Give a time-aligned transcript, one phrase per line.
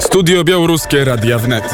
[0.00, 1.64] Studio Białoruskie Radia Wnet.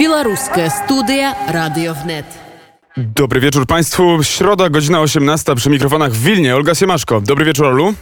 [0.00, 2.26] Białoruska studia Radio Wnet.
[2.96, 4.18] Dobry wieczór Państwu.
[4.22, 6.56] Środa, godzina 18 przy mikrofonach w Wilnie.
[6.56, 7.20] Olga Siemaszko.
[7.20, 7.94] Dobry wieczór, Olu.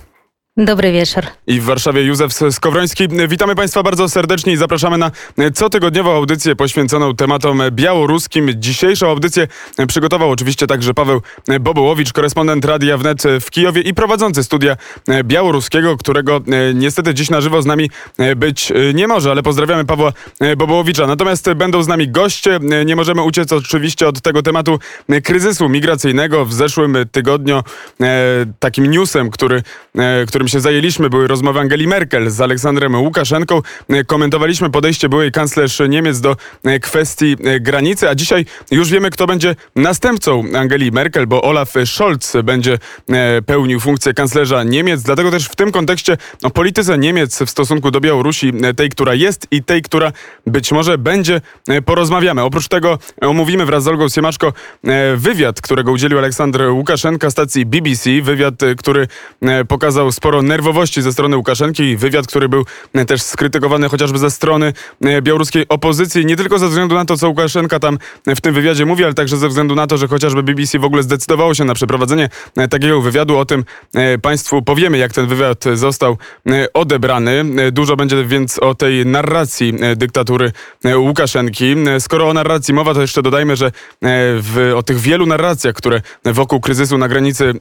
[0.57, 1.25] Dobry wieczór.
[1.47, 3.09] I w Warszawie Józef Skowroński.
[3.29, 5.11] Witamy Państwa bardzo serdecznie i zapraszamy na
[5.55, 8.51] cotygodniową audycję poświęconą tematom białoruskim.
[8.57, 9.49] Dzisiejszą audycję
[9.89, 11.23] przygotował oczywiście także Paweł
[11.61, 14.77] Bobołowicz, korespondent Radia Wnet w Kijowie i prowadzący studia
[15.25, 16.41] białoruskiego, którego
[16.75, 17.91] niestety dziś na żywo z nami
[18.37, 20.13] być nie może, ale pozdrawiamy Pawła
[20.57, 21.07] Bobołowicza.
[21.07, 22.59] Natomiast będą z nami goście.
[22.87, 24.79] Nie możemy uciec oczywiście od tego tematu
[25.25, 26.45] kryzysu migracyjnego.
[26.45, 27.63] W zeszłym tygodniu
[28.59, 29.63] takim newsem, który,
[30.27, 33.63] który którym się zajęliśmy, były rozmowy Angeli Merkel z Aleksandrem Łukaszenką.
[34.07, 39.27] Komentowaliśmy podejście byłej kanclerz Niemiec do e, kwestii e, granicy, a dzisiaj już wiemy, kto
[39.27, 45.03] będzie następcą Angeli Merkel, bo Olaf Scholz będzie e, pełnił funkcję kanclerza Niemiec.
[45.03, 49.15] Dlatego też w tym kontekście o no, polityce Niemiec w stosunku do Białorusi, tej, która
[49.15, 50.13] jest i tej, która
[50.47, 51.41] być może będzie,
[51.85, 52.43] porozmawiamy.
[52.43, 54.53] Oprócz tego omówimy wraz z Olgą Siemaszko
[55.17, 58.11] wywiad, którego udzielił Aleksander Łukaszenka stacji BBC.
[58.23, 59.09] Wywiad, który
[59.69, 61.97] pokazał sporo sporo nerwowości ze strony Łukaszenki.
[61.97, 64.73] Wywiad, który był e, też skrytykowany chociażby ze strony
[65.05, 66.27] e, białoruskiej opozycji.
[66.27, 69.15] Nie tylko ze względu na to, co Łukaszenka tam e, w tym wywiadzie mówi, ale
[69.15, 72.29] także ze względu na to, że chociażby BBC w ogóle zdecydowało się na przeprowadzenie
[72.71, 73.39] takiego wywiadu.
[73.39, 73.65] O tym
[74.23, 76.19] Państwu powiemy, jak ten wywiad został
[76.75, 77.45] odebrany.
[77.73, 80.53] Dużo będzie więc o tej narracji dyktatury
[80.97, 81.75] Łukaszenki.
[81.99, 86.61] Skoro o narracji mowa, to jeszcze dodajmy, że w, o tych wielu narracjach, które wokół
[86.61, 87.53] kryzysu na granicy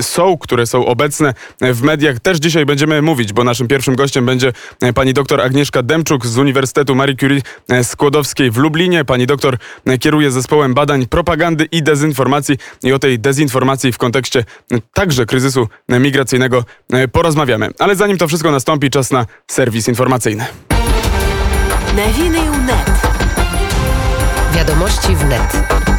[0.00, 4.26] są, które są obecne w mediach, mediach też dzisiaj będziemy mówić, bo naszym pierwszym gościem
[4.26, 9.04] będzie e, pani doktor Agnieszka Demczuk z Uniwersytetu Marii Curie e, Skłodowskiej w Lublinie.
[9.04, 9.56] Pani doktor
[9.86, 14.44] e, kieruje zespołem badań propagandy i dezinformacji i o tej dezinformacji w kontekście
[14.92, 16.64] także kryzysu migracyjnego
[17.12, 17.68] porozmawiamy.
[17.78, 20.46] Ale zanim to wszystko nastąpi, czas na serwis informacyjny.
[21.96, 22.90] Nowiny wnet.
[24.54, 25.89] Wiadomości wnet.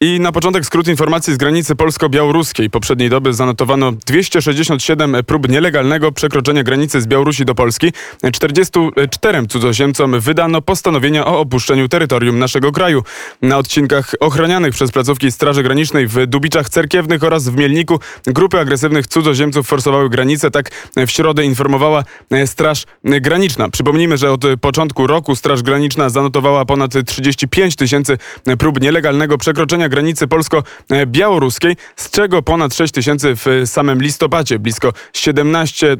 [0.00, 2.70] I na początek skrót informacji z granicy polsko-białoruskiej.
[2.70, 7.92] Poprzedniej doby zanotowano 267 prób nielegalnego przekroczenia granicy z Białorusi do Polski.
[8.32, 13.02] 44 cudzoziemcom wydano postanowienia o opuszczeniu terytorium naszego kraju.
[13.42, 19.06] Na odcinkach ochronianych przez placówki Straży Granicznej w Dubiczach Cerkiewnych oraz w Mielniku grupy agresywnych
[19.06, 20.50] cudzoziemców forsowały granicę.
[20.50, 22.04] Tak w środę informowała
[22.46, 23.68] Straż Graniczna.
[23.68, 28.18] Przypomnijmy, że od początku roku Straż Graniczna zanotowała ponad 35 tysięcy
[28.58, 35.96] prób nielegalnego przekroczenia granicy polsko-białoruskiej, z czego ponad 6 tysięcy w samym listopadzie, blisko 17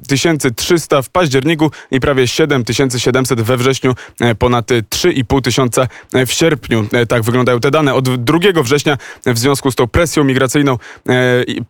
[0.57, 2.65] 300 w październiku i prawie 7
[2.99, 5.89] 700 we wrześniu, e, ponad 3,5 tysiąca
[6.27, 6.87] w sierpniu.
[6.93, 7.95] E, tak wyglądają te dane.
[7.95, 10.77] Od 2 września w związku z tą presją migracyjną e,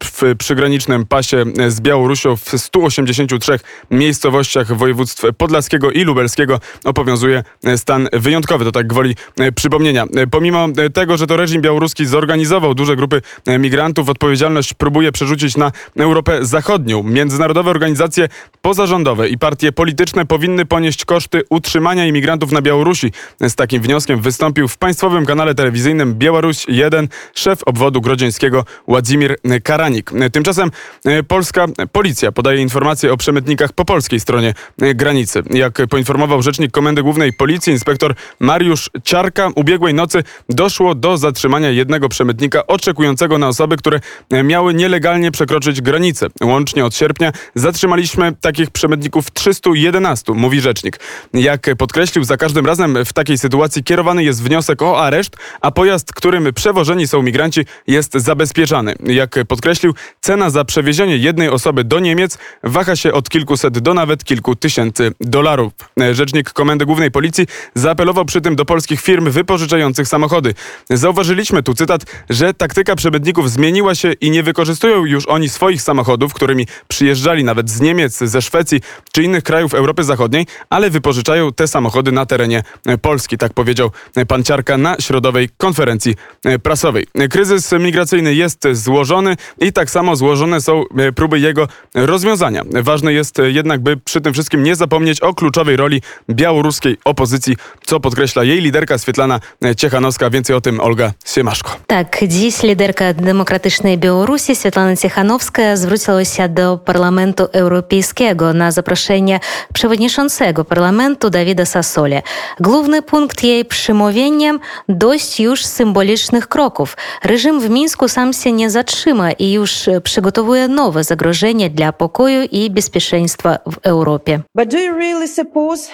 [0.04, 3.58] w przygranicznym pasie z Białorusią w 183
[3.90, 7.44] miejscowościach województw podlaskiego i lubelskiego obowiązuje
[7.76, 8.64] stan wyjątkowy.
[8.64, 9.16] To tak gwoli
[9.54, 10.06] przypomnienia.
[10.30, 14.08] Pomimo tego, że to reżim białoruski zorganizował duże grupy e, migrantów.
[14.08, 17.02] Odpowiedzialność próbuje przerzucić na Europę Zachodnią.
[17.02, 18.28] Międzynarodowe organizacje
[18.62, 23.12] pozarządowe i partie polityczne powinny ponieść koszty utrzymania imigrantów na Białorusi.
[23.40, 30.10] Z takim wnioskiem wystąpił w państwowym kanale telewizyjnym Białoruś 1 szef obwodu grodzieńskiego Władimir Karanik.
[30.32, 30.70] Tymczasem
[31.04, 35.42] e, polska policja podaje informacje o przemytnikach po polskiej stronie e, granicy.
[35.50, 41.97] Jak poinformował rzecznik Komendy Głównej Policji inspektor Mariusz Ciarka, ubiegłej nocy doszło do zatrzymania jednego
[42.08, 44.00] przemytnika oczekującego na osoby, które
[44.30, 46.26] e, miały nielegalnie przekroczyć granicę.
[46.42, 51.00] Łącznie od sierpnia zatrzymaliśmy takich przemytników 311, mówi rzecznik.
[51.34, 56.12] Jak podkreślił, za każdym razem w takiej sytuacji kierowany jest wniosek o areszt, a pojazd,
[56.12, 58.94] którym przewożeni są migranci jest zabezpieczany.
[59.04, 64.24] Jak podkreślił, cena za przewiezienie jednej osoby do Niemiec waha się od kilkuset do nawet
[64.24, 65.72] kilku tysięcy dolarów.
[66.12, 70.54] Rzecznik Komendy Głównej Policji zaapelował przy tym do polskich firm wypożyczających samochody.
[70.90, 75.82] Zauważyliśmy tu, cytat, cytat, że taktyka przemytników zmieniła się i nie wykorzystują już oni swoich
[75.82, 78.80] samochodów, którymi przyjeżdżali nawet z Niemiec, ze Szwecji
[79.12, 83.38] czy innych krajów Europy Zachodniej, ale wypożyczają te samochody na terenie e, Polski.
[83.38, 86.14] Tak powiedział e, pan Ciarka na środowej konferencji
[86.44, 87.06] e, prasowej.
[87.30, 90.84] Kryzys migracyjny jest złożony i tak samo złożone są
[91.16, 92.62] próby jego rozwiązania.
[92.82, 97.56] Ważne jest jednak, by przy tym wszystkim nie zapomnieć o kluczowej roli białoruskiej opozycji,
[97.86, 99.40] co podkreśla jej liderka Swietlana
[99.76, 100.30] Ciechanowska.
[100.30, 101.77] Więcej o tym Olga Siemaszko.
[101.86, 109.40] Tak, dziś liderka demokratycznej Białorusi Świetlana Cichanowska zwróciła się do Parlamentu Europejskiego na zaproszenie
[109.74, 112.16] przewodniczącego parlamentu Dawida Sassoli.
[112.60, 114.52] Główny punkt jej przemówienia
[114.88, 116.96] dość już symbolicznych kroków.
[117.24, 119.72] Reżim w Mińsku sam się nie zatrzyma i już
[120.02, 124.40] przygotowuje nowe zagrożenie dla pokoju i bezpieczeństwa w Europie.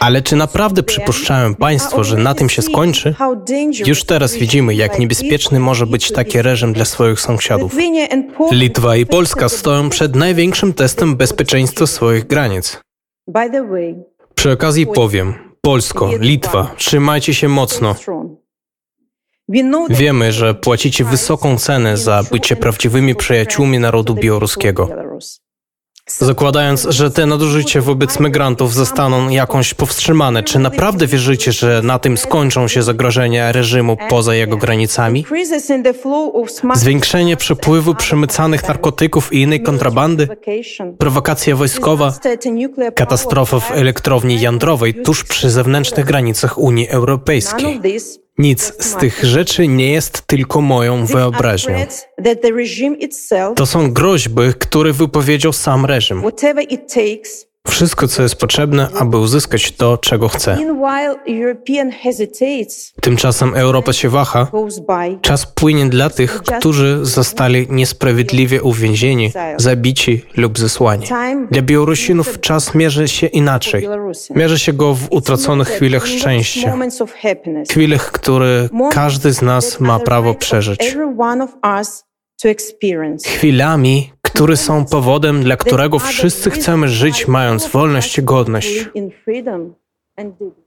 [0.00, 3.14] Ale czy naprawdę przypuszczają Państwo, że na tym się skończy?
[3.86, 7.76] Już teraz widzimy, jak niebezpieczny może być taki reżim dla swoich sąsiadów.
[8.52, 12.80] Litwa i Polska stoją przed największym testem bezpieczeństwa swoich granic.
[14.34, 17.94] Przy okazji powiem, Polsko, Litwa, trzymajcie się mocno.
[19.90, 24.88] Wiemy, że płacicie wysoką cenę za bycie prawdziwymi przyjaciółmi narodu białoruskiego.
[26.08, 32.16] Zakładając, że te nadużycia wobec migrantów zostaną jakąś powstrzymane, czy naprawdę wierzycie, że na tym
[32.16, 35.24] skończą się zagrożenia reżimu poza jego granicami?
[36.74, 40.28] Zwiększenie przepływu przemycanych narkotyków i innej kontrabandy?
[40.98, 42.12] Prowokacja wojskowa?
[42.94, 47.80] Katastrofa w elektrowni jądrowej tuż przy zewnętrznych granicach Unii Europejskiej?
[48.38, 51.86] Nic z tych rzeczy nie jest tylko moją wyobraźnią.
[53.56, 56.22] To są groźby, które wypowiedział sam reżim.
[57.74, 60.58] Wszystko, co jest potrzebne, aby uzyskać to, czego chce.
[63.00, 64.46] Tymczasem Europa się waha.
[65.20, 71.06] Czas płynie dla tych, którzy zostali niesprawiedliwie uwięzieni, zabici lub zesłani.
[71.50, 73.88] Dla Białorusinów czas mierzy się inaczej.
[74.34, 76.76] Mierzy się go w utraconych chwilach szczęścia.
[77.70, 80.96] Chwilach, które każdy z nas ma prawo przeżyć.
[83.26, 88.88] Chwilami, które są powodem, dla którego wszyscy chcemy żyć, mając wolność i godność.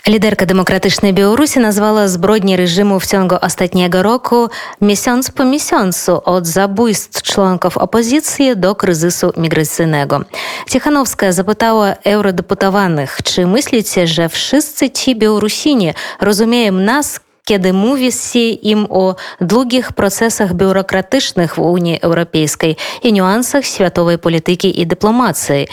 [0.07, 4.49] Liderka demokratycznej Białorusi nazwała zbrodnie reżimu w ciągu ostatniego roku
[4.81, 10.21] miesiąc po miesiącu od zabójstw członków opozycji do kryzysu migracyjnego.
[10.69, 18.87] Cichanowska zapytała eurodeputowanych, czy myślicie, że wszyscy ci Białorusini rozumieją nas kiedy mówi się im
[18.89, 25.67] o długich procesach biurokratycznych w Unii Europejskiej i niuansach światowej polityki i dyplomacji.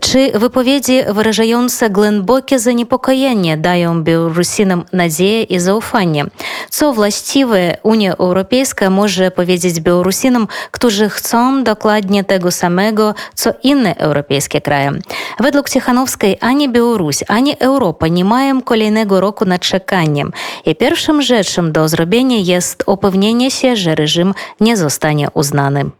[0.00, 6.24] Czy wypowiedzi wyrażające głębokie zaniepokojenie dają Białorusinom nadzieję i zaufanie?
[6.70, 14.60] Co właściwe Unia Europejska może powiedzieć Białorusinom, którzy chcą dokładnie tego samego, co inne europejskie
[14.60, 14.92] kraje?
[15.40, 20.32] Według Cichanowskiej ani Białoruś, ani Europa nie mają kolejnego roku na czekaniem.
[20.66, 25.90] I pierwszym rzeczą do zrobienia jest upewnienie się, że reżim nie zostanie uznany.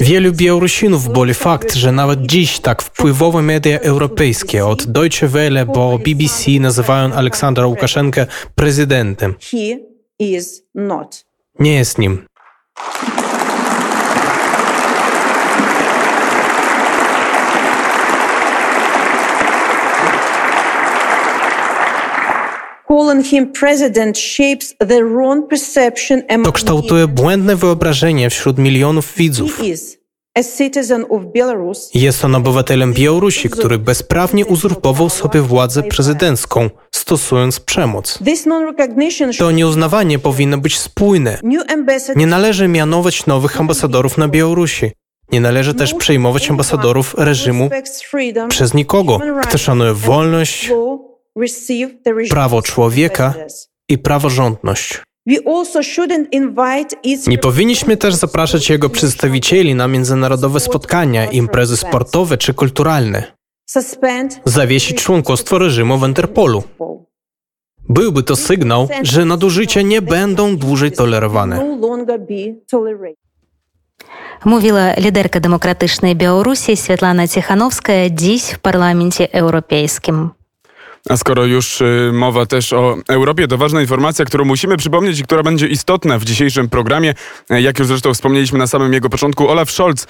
[0.00, 5.98] Wielu Białorusinów boli fakt, że nawet dziś tak wpływowe media europejskie, od Deutsche Welle po
[5.98, 9.34] BBC, nazywają Aleksandra Łukaszenkę prezydentem.
[11.58, 12.26] Nie jest nim.
[26.44, 29.60] To kształtuje błędne wyobrażenie wśród milionów widzów.
[31.94, 38.18] Jest on obywatelem Białorusi, który bezprawnie uzurpował sobie władzę prezydencką, stosując przemoc.
[39.38, 41.38] To nieuznawanie powinno być spójne.
[42.16, 44.90] Nie należy mianować nowych ambasadorów na Białorusi.
[45.32, 47.70] Nie należy też przejmować ambasadorów reżimu
[48.48, 50.70] przez nikogo, kto szanuje wolność,
[52.30, 53.34] prawo człowieka
[53.88, 55.02] i praworządność.
[57.26, 63.32] Nie powinniśmy też zapraszać jego przedstawicieli na międzynarodowe spotkania, imprezy sportowe czy kulturalne.
[64.44, 66.62] Zawiesić członkostwo reżimu w Interpolu.
[67.88, 71.76] Byłby to sygnał, że nadużycia nie będą dłużej tolerowane.
[74.44, 80.30] Mówiła liderka demokratycznej Białorusi Świetlana Cichanowska dziś w Parlamencie Europejskim.
[81.08, 85.22] A skoro już y, mowa też o Europie, to ważna informacja, którą musimy przypomnieć i
[85.22, 87.14] która będzie istotna w dzisiejszym programie.
[87.50, 90.06] E, jak już zresztą wspomnieliśmy na samym jego początku, Olaf Scholz e,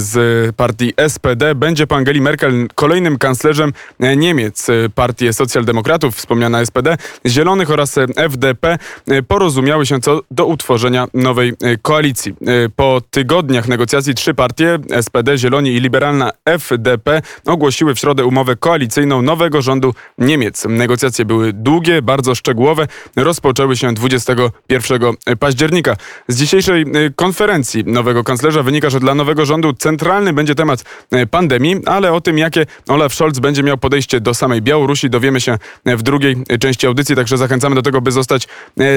[0.00, 4.66] z partii SPD będzie po Angeli Merkel kolejnym kanclerzem e, Niemiec.
[4.94, 6.96] Partie socjaldemokratów, wspomniana SPD,
[7.26, 8.78] Zielonych oraz FDP
[9.28, 12.34] porozumiały się co do utworzenia nowej koalicji.
[12.76, 19.22] Po tygodniach negocjacji trzy partie, SPD, Zieloni i liberalna FDP, ogłosiły w środę umowę koalicyjną
[19.22, 20.64] nowego rządu względu Niemiec.
[20.68, 22.86] Negocjacje były długie, bardzo szczegółowe.
[23.16, 25.96] Rozpoczęły się 21 października.
[26.28, 26.84] Z dzisiejszej
[27.16, 30.84] konferencji nowego kanclerza wynika, że dla nowego rządu centralny będzie temat
[31.30, 35.58] pandemii, ale o tym, jakie Olaf Scholz będzie miał podejście do samej Białorusi, dowiemy się
[35.86, 38.48] w drugiej części audycji, także zachęcamy do tego, by zostać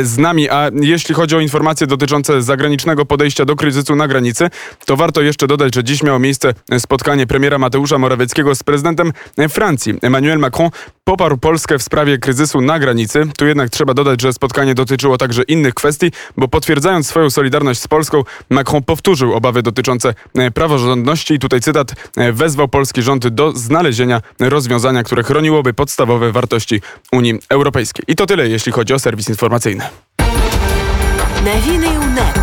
[0.04, 0.50] z nami.
[0.50, 4.50] A jeśli chodzi o informacje dotyczące zagranicznego podejścia do kryzysu na granicy,
[4.86, 9.14] to warto jeszcze dodać, że dziś miało miejsce spotkanie premiera Mateusza Morawieckiego z prezydentem
[9.50, 9.94] Francji.
[10.02, 10.70] Emmanuel Macron
[11.04, 13.24] poparł Polskę w sprawie kryzysu na granicy.
[13.38, 17.88] Tu jednak trzeba dodać, że spotkanie dotyczyło także innych kwestii, bo potwierdzając swoją solidarność z
[17.88, 23.52] Polską, Macron powtórzył obawy dotyczące e, praworządności i tutaj cytat e, wezwał polski rząd do
[23.52, 26.82] znalezienia rozwiązania, które chroniłoby podstawowe wartości
[27.12, 28.06] Unii Europejskiej.
[28.08, 29.84] I to tyle, jeśli chodzi o serwis informacyjny.
[31.46, 32.40] Nowiny UNET.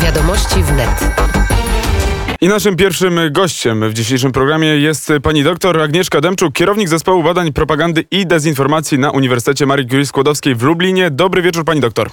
[0.00, 1.35] Wiadomości w net.
[2.40, 7.52] I naszym pierwszym gościem w dzisiejszym programie jest pani doktor Agnieszka Demczuk, kierownik zespołu badań
[7.52, 11.10] propagandy i dezinformacji na Uniwersytecie Marii Curie Skłodowskiej w Lublinie.
[11.10, 12.10] Dobry wieczór pani doktor.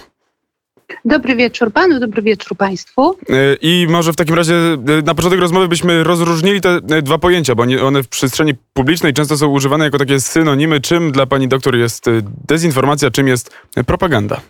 [1.04, 3.16] Dobry wieczór panu, dobry wieczór państwu.
[3.28, 7.18] E, I może w takim razie e, na początek rozmowy byśmy rozróżnili te e, dwa
[7.18, 10.80] pojęcia, bo one w przestrzeni publicznej często są używane jako takie synonimy.
[10.80, 12.04] Czym dla pani doktor jest
[12.48, 13.50] dezinformacja, czym jest
[13.86, 14.40] propaganda?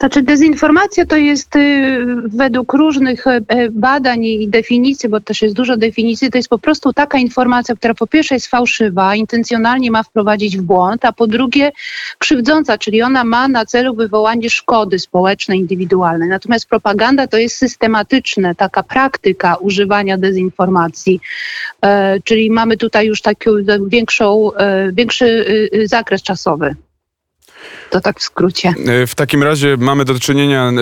[0.00, 3.40] Znaczy dezinformacja to jest y, według różnych y,
[3.70, 7.94] badań i definicji, bo też jest dużo definicji, to jest po prostu taka informacja, która
[7.94, 11.72] po pierwsze jest fałszywa, intencjonalnie ma wprowadzić w błąd, a po drugie
[12.18, 16.28] krzywdząca, czyli ona ma na celu wywołanie szkody społecznej, indywidualnej.
[16.28, 21.20] Natomiast propaganda to jest systematyczna taka praktyka używania dezinformacji,
[21.82, 23.50] e, czyli mamy tutaj już taki
[23.86, 25.26] większą, e, większy
[25.74, 26.74] y, zakres czasowy.
[27.90, 28.74] To tak w skrócie.
[28.86, 30.72] E, w takim razie mamy do czynienia e,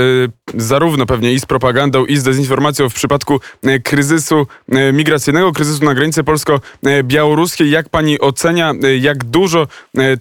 [0.55, 4.47] zarówno pewnie i z propagandą, i z dezinformacją w przypadku e, kryzysu
[4.93, 7.71] migracyjnego, kryzysu na granicy polsko-białoruskiej.
[7.71, 9.67] Jak pani ocenia, jak dużo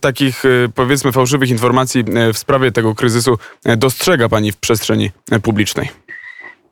[0.01, 0.43] takich
[0.75, 2.03] powiedzmy fałszywych informacji
[2.33, 3.37] w sprawie tego kryzysu
[3.77, 5.11] dostrzega pani w przestrzeni
[5.43, 6.06] publicznej?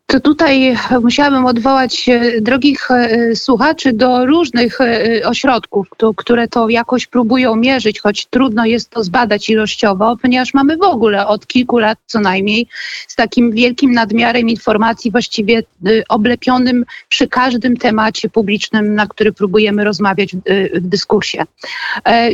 [0.06, 2.10] To tutaj musiałabym odwołać
[2.42, 8.90] drogich e, słuchaczy do różnych e, ośrodków, które to jakoś próbują mierzyć, choć trudno jest
[8.90, 12.68] to zbadać ilościowo, ponieważ mamy w ogóle od kilku lat co najmniej
[13.08, 15.64] z takim wielkim nadmiarem informacji, właściwie e,
[16.10, 20.36] oblepionym przy każdym temacie publicznym, na który próbujemy rozmawiać
[20.74, 21.44] w dyskursie.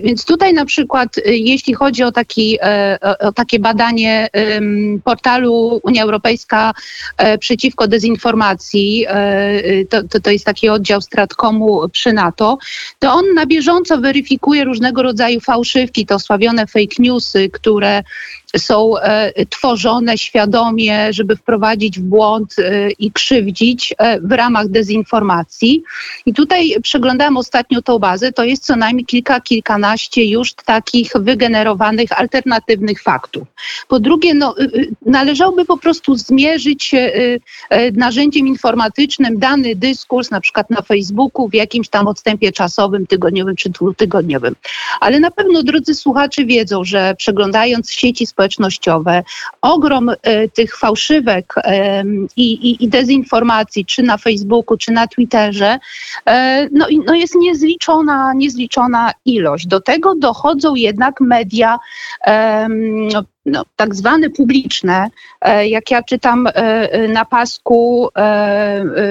[0.03, 2.57] Więc tutaj na przykład, jeśli chodzi o, taki,
[3.19, 4.29] o takie badanie
[5.03, 6.73] portalu Unia Europejska
[7.39, 12.57] przeciw przeciwko dezinformacji, e, e, to, to, to jest taki oddział Stratkomu przy NATO,
[12.99, 18.03] to on na bieżąco weryfikuje różnego rodzaju fałszywki, to osławione fake newsy, które
[18.57, 25.83] są e, tworzone świadomie, żeby wprowadzić w błąd e, i krzywdzić e, w ramach dezinformacji.
[26.25, 32.19] I tutaj przeglądałam ostatnio tą bazę, to jest co najmniej kilka, kilkanaście już takich wygenerowanych
[32.19, 33.47] alternatywnych faktów.
[33.87, 34.55] Po drugie, no,
[35.05, 36.91] należałoby po prostu zmierzyć
[37.93, 43.69] narzędziem informatycznym dany dyskurs, na przykład na Facebooku, w jakimś tam odstępie czasowym, tygodniowym czy
[43.69, 44.55] dwutygodniowym.
[44.99, 49.23] Ale na pewno drodzy słuchacze wiedzą, że przeglądając sieci społeczne, społecznościowe,
[49.61, 51.55] ogrom e, tych fałszywek
[52.35, 55.79] i, i, i dezinformacji, czy na Facebooku, czy na Twitterze,
[56.25, 59.67] e, no, no jest niezliczona, niezliczona ilość.
[59.67, 61.79] Do tego dochodzą jednak media
[63.45, 65.07] no, tak zwane publiczne,
[65.41, 68.09] e, jak ja czytam e, e, na pasku,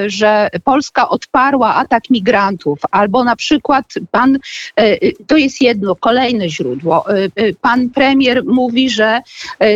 [0.07, 4.39] że Polska odparła atak migrantów, albo na przykład pan,
[5.27, 7.05] to jest jedno, kolejne źródło,
[7.61, 9.21] pan premier mówi, że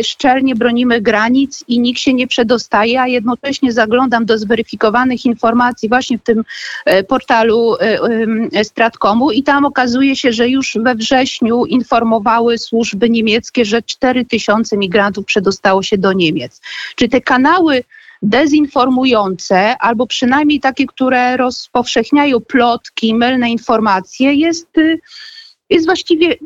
[0.03, 6.17] szczelnie bronimy granic i nikt się nie przedostaje, a jednocześnie zaglądam do zweryfikowanych informacji właśnie
[6.17, 6.43] w tym
[7.07, 7.75] portalu
[8.63, 14.44] Stratkomu i tam okazuje się, że już we wrześniu informowały służby niemieckie, że 4 tysiące
[14.45, 16.61] tysiące migrantów przedostało się do Niemiec.
[16.95, 17.83] Czy te kanały
[18.21, 24.99] dezinformujące, albo przynajmniej takie, które rozpowszechniają plotki, mylne informacje, jest, y,
[25.69, 26.37] jest właściwie y,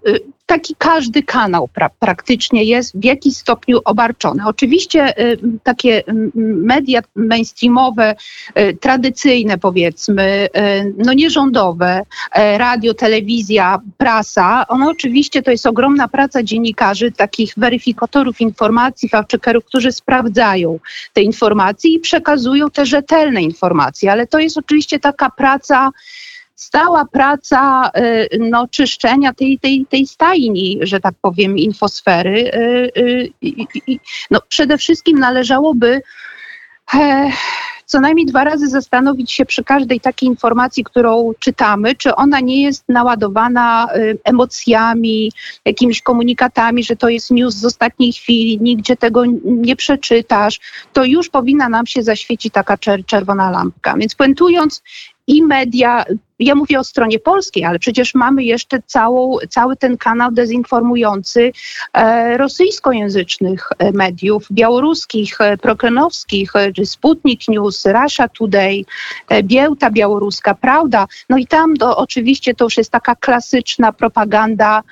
[0.45, 4.43] taki każdy kanał pra praktycznie jest w jakiś stopniu obarczony.
[4.45, 6.03] Oczywiście y, takie
[6.35, 8.15] media mainstreamowe,
[8.59, 10.47] y, tradycyjne powiedzmy,
[10.97, 12.01] no nierządowe,
[12.35, 19.91] radio, telewizja, prasa, one oczywiście to jest ogromna praca dziennikarzy, takich weryfikatorów informacji, fact-checkerów, którzy
[19.91, 20.79] sprawdzają
[21.13, 25.91] te informacje i przekazują te rzetelne informacje, ale to jest oczywiście taka praca
[26.59, 32.51] stała praca y, no, czyszczenia tej, tej, tej stajni, że tak powiem, infosfery.
[32.53, 33.99] Y, y,
[34.31, 36.01] no, przede wszystkim należałoby
[36.93, 37.31] e,
[37.85, 42.63] co najmniej dwa razy zastanowić się przy każdej takiej informacji, którą czytamy, czy ona nie
[42.63, 43.87] jest naładowana
[44.23, 45.31] emocjami,
[45.65, 50.59] jakimiś komunikatami, że to jest news z ostatniej chwili, nigdzie tego nie przeczytasz,
[50.93, 53.95] to już powinna nam się zaświecić taka czer czerwona lampka.
[53.97, 54.83] Więc puentując,
[55.27, 56.05] i media,
[56.39, 61.51] ja mówię o stronie polskiej, ale przecież mamy jeszcze całą, cały ten kanał dezinformujący
[61.93, 68.85] e, rosyjskojęzycznych e, mediów, białoruskich, e, prokrenowskich, e, Sputnik News, Russia Today,
[69.29, 71.07] e, Biełta Białoruska, Prawda.
[71.29, 74.83] No i tam to, oczywiście to już jest taka klasyczna propaganda,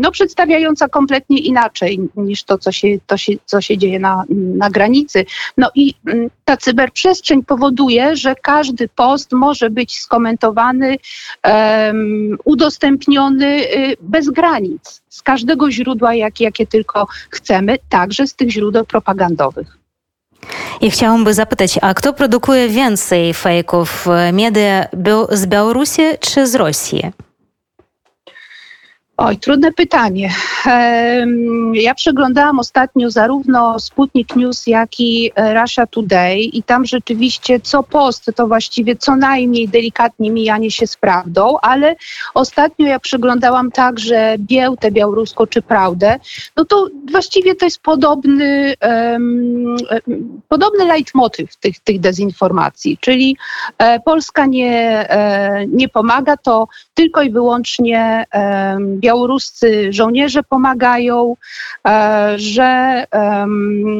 [0.00, 4.70] no przedstawiająca kompletnie inaczej niż to, co się, to się, co się dzieje na, na
[4.70, 5.24] granicy.
[5.56, 10.96] No i mm, ta cyberprzestrzeń powoduje, że każdy post może być skomentowany,
[11.44, 18.50] um, udostępniony y, bez granic, z każdego źródła, jak, jakie tylko chcemy, także z tych
[18.50, 19.80] źródeł propagandowych.
[20.80, 24.06] I chciałabym zapytać, a kto produkuje więcej fejków?
[24.32, 24.84] Media
[25.30, 27.12] z Białorusi czy z Rosji?
[29.22, 30.30] Oj, trudne pytanie.
[31.72, 37.82] Ja przeglądałam ostatnio zarówno Sputnik News, jak i e, Russia Today i tam rzeczywiście co
[37.82, 41.96] post to właściwie co najmniej delikatnie mijanie się z prawdą, ale
[42.34, 46.18] ostatnio jak przeglądałam także Biełtę Białoruską czy Prawdę,
[46.56, 49.76] no to właściwie to jest podobny, um,
[50.48, 53.36] podobny leitmotyw tych, tych dezinformacji, czyli
[53.78, 55.08] e, Polska nie,
[55.68, 61.36] nie pomaga, to tylko i wyłącznie um, białoruscy żołnierze pomagają,
[61.88, 63.04] e, że,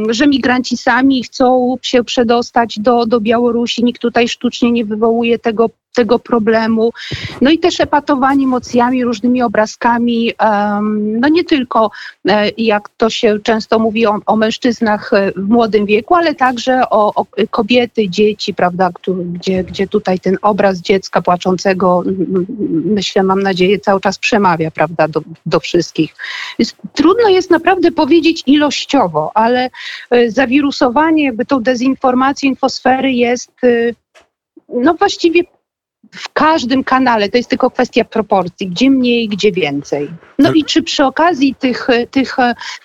[0.08, 3.84] że migranci sami chcą się przedostać do, do Białorusi.
[3.84, 6.92] Nikt tutaj sztucznie nie wywołuje tego tego problemu.
[7.40, 10.32] No i też epatowanie emocjami, różnymi obrazkami,
[11.20, 11.90] no nie tylko
[12.28, 16.82] e, jak to się często mówi o, o mężczyznach e, w młodym wieku, ale także
[16.90, 18.90] o, o kobiety, dzieci, prawda,
[19.32, 22.02] gdzie, gdzie tutaj ten obraz dziecka płaczącego,
[22.84, 26.14] myślę, mam nadzieję, cały czas przemawia, prawda, do, do wszystkich.
[26.58, 29.70] Więc trudno jest naprawdę powiedzieć ilościowo, ale
[30.10, 33.52] e, zawirusowanie, jakby tą dezinformację infosfery jest
[34.68, 35.42] no właściwie
[36.10, 40.10] w każdym kanale, to jest tylko kwestia proporcji, gdzie mniej, gdzie więcej.
[40.38, 42.36] No i czy przy okazji tych, tych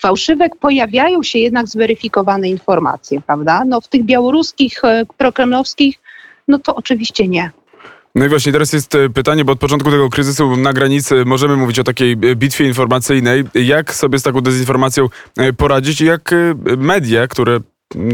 [0.02, 3.64] fałszywek pojawiają się jednak zweryfikowane informacje, prawda?
[3.66, 4.82] No w tych białoruskich,
[5.18, 5.96] prokremlowskich,
[6.48, 7.52] no to oczywiście nie.
[8.16, 11.56] No i właśnie teraz jest e, pytanie, bo od początku tego kryzysu na granicy możemy
[11.56, 13.44] mówić o takiej e, bitwie informacyjnej.
[13.54, 16.36] Jak sobie z taką dezinformacją e, poradzić i jak
[16.78, 17.60] media, które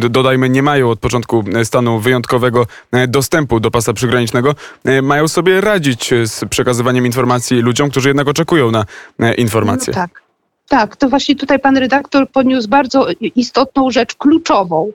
[0.10, 5.62] dodajmy, nie mają od początku stanu wyjątkowego e, dostępu do pasa przygranicznego, e, mają sobie
[5.62, 8.86] radzić z przekazywaniem informacji ludziom, którzy jednak oczekują na
[9.20, 9.94] e, informacje.
[9.96, 10.22] No tak.
[10.68, 14.92] Tak, to właśnie tutaj pan redaktor podniósł bardzo istotną rzecz, kluczową.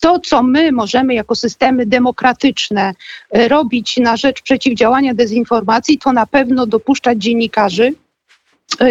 [0.00, 2.94] To, co my możemy jako systemy demokratyczne
[3.48, 8.09] robić na rzecz przeciwdziałania dezinformacji, to na pewno dopuszczać dziennikarzy, E,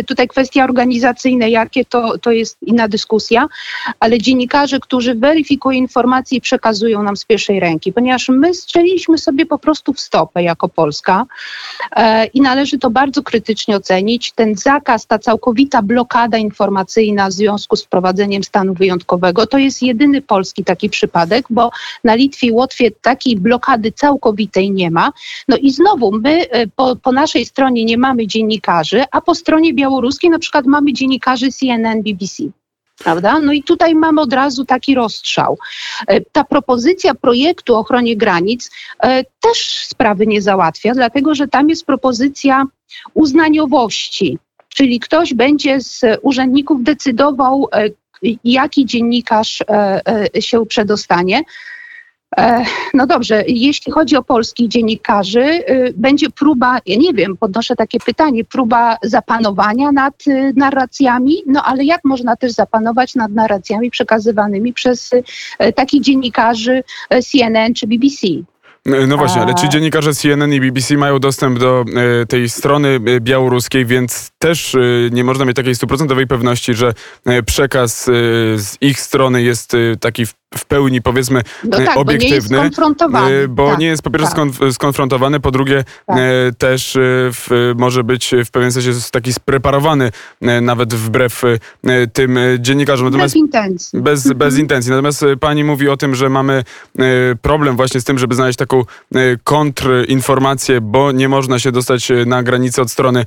[0.08, 3.48] tutaj kwestia organizacyjne, jakie to, to jest inna dyskusja,
[4.00, 9.46] ale dziennikarze, którzy weryfikują informacje i przekazują nam z pierwszej ręki, ponieważ my strzeliliśmy sobie
[9.46, 11.26] po prostu w stopę jako Polska
[11.96, 14.32] e, i należy to bardzo krytycznie ocenić.
[14.32, 20.22] Ten zakaz, ta całkowita blokada informacyjna w związku z wprowadzeniem stanu wyjątkowego, to jest jedyny
[20.22, 21.72] polski taki przypadek, bo
[22.04, 25.12] na Litwie i Łotwie takiej blokady całkowitej nie ma.
[25.48, 29.74] No i znowu my e, po, po naszej stronie nie mamy dziennikarzy, a po stronie
[29.80, 32.44] białoruskiej na przykład mamy dziennikarzy CNN, BBC.
[33.04, 33.40] Prawda?
[33.40, 35.58] No i tutaj mamy od razu taki rozstrzał.
[36.08, 38.72] E, ta propozycja projektu o ochronie granic
[39.04, 42.66] e, też sprawy nie załatwia, dlatego że tam jest propozycja
[43.14, 44.38] uznaniowości,
[44.70, 47.90] czyli ktoś będzie z urzędników decydował, e,
[48.44, 49.64] jaki dziennikarz
[50.40, 51.44] się przedostanie.
[52.38, 57.76] E, no dobrze, jeśli chodzi o polskich dziennikarzy, y, będzie próba, ja nie wiem, podnoszę
[57.76, 63.92] takie pytanie, próba zapanowania nad y, narracjami, no ale jak można też zapanować nad narracjami
[63.92, 65.24] przekazywanymi przez y,
[65.74, 66.84] takich dziennikarzy
[67.32, 68.28] CNN czy BBC?
[69.08, 71.86] No właśnie, ale ci dziennikarze CNN i BBC mają dostęp do
[72.30, 74.76] tej strony białoruskiej, więc też
[75.12, 76.94] nie można mieć takiej stuprocentowej pewności, że
[77.46, 78.04] przekaz
[78.56, 82.28] z ich strony jest taki w w pełni powiedzmy no tak, obiektywny.
[82.28, 83.48] Bo nie jest skonfrontowany.
[83.48, 84.74] Bo tak, nie jest po pierwsze tak.
[84.74, 86.18] skonfrontowany, po drugie tak.
[86.18, 87.00] E, też e,
[87.32, 91.44] w, może być w pewien sensie taki spreparowany e, nawet wbrew
[92.14, 93.08] tym dziennikarzom.
[93.08, 94.02] Natomiast bez intencji.
[94.02, 94.38] Bez, mhm.
[94.38, 94.92] bez intencji.
[94.92, 96.64] Natomiast pani mówi o tym, że mamy
[97.42, 98.84] problem właśnie z tym, żeby znaleźć taką
[99.44, 103.26] kontrinformację, bo nie można się dostać na granicę od strony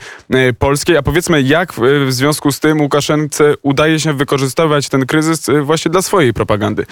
[0.58, 0.96] polskiej.
[0.96, 1.72] A powiedzmy, jak
[2.06, 6.86] w związku z tym Łukaszence udaje się wykorzystywać ten kryzys właśnie dla swojej propagandy?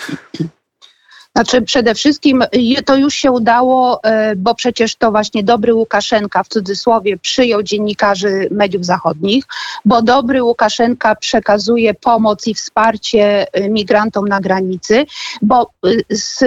[1.35, 2.44] Znaczy przede wszystkim
[2.85, 8.48] to już się udało, e, bo przecież to właśnie dobry Łukaszenka w cudzysłowie przyjął dziennikarzy
[8.50, 9.44] mediów zachodnich,
[9.85, 15.06] bo dobry Łukaszenka przekazuje pomoc i wsparcie e, migrantom na granicy,
[15.42, 16.44] bo e, z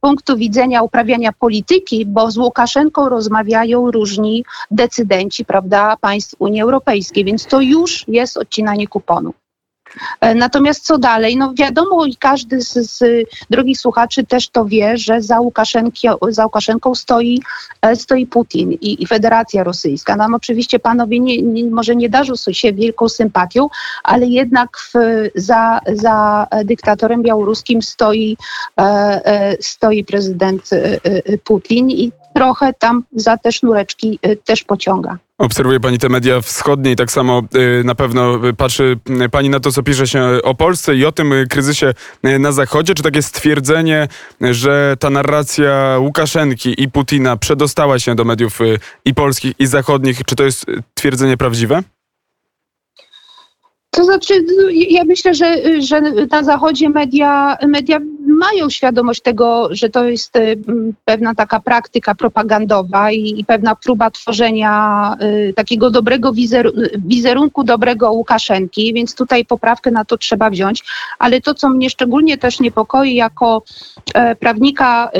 [0.00, 7.46] punktu widzenia uprawiania polityki, bo z Łukaszenką rozmawiają różni decydenci, prawda, państw Unii Europejskiej, więc
[7.46, 9.43] to już jest odcinanie kuponów.
[10.20, 11.36] E, natomiast co dalej?
[11.36, 13.04] No wiadomo i każdy z, z
[13.50, 15.38] drogich słuchaczy też to wie, że za,
[16.28, 17.40] za Łukaszenką stoi,
[17.82, 20.16] e, stoi Putin i, i Federacja Rosyjska.
[20.16, 23.68] Nam oczywiście panowie nie, nie, może nie darzą się wielką sympatią,
[24.02, 24.92] ale jednak w,
[25.34, 28.36] za, za dyktatorem białoruskim stoi,
[28.80, 30.70] e, stoi prezydent
[31.44, 35.18] Putin i trochę tam za te sznureczki też pociąga.
[35.38, 39.60] Obserwuje Pani te media wschodnie i tak samo y, na pewno patrzy y, Pani na
[39.60, 42.94] to, co pisze się o Polsce i o tym y, kryzysie na Zachodzie.
[42.94, 44.08] Czy takie stwierdzenie,
[44.40, 48.58] że ta narracja Łukaszenki i Putina przedostała się do mediów
[49.04, 51.82] i polskich, i zachodnich, czy to jest twierdzenie prawdziwe?
[53.96, 54.34] To znaczy,
[54.90, 60.58] ja myślę, że, że na Zachodzie media, media mają świadomość tego, że to jest y,
[61.04, 68.12] pewna taka praktyka propagandowa i, i pewna próba tworzenia y, takiego dobrego wizeru, wizerunku dobrego
[68.12, 70.84] Łukaszenki, więc tutaj poprawkę na to trzeba wziąć.
[71.18, 73.62] Ale to, co mnie szczególnie też niepokoi jako
[74.14, 75.10] e, prawnika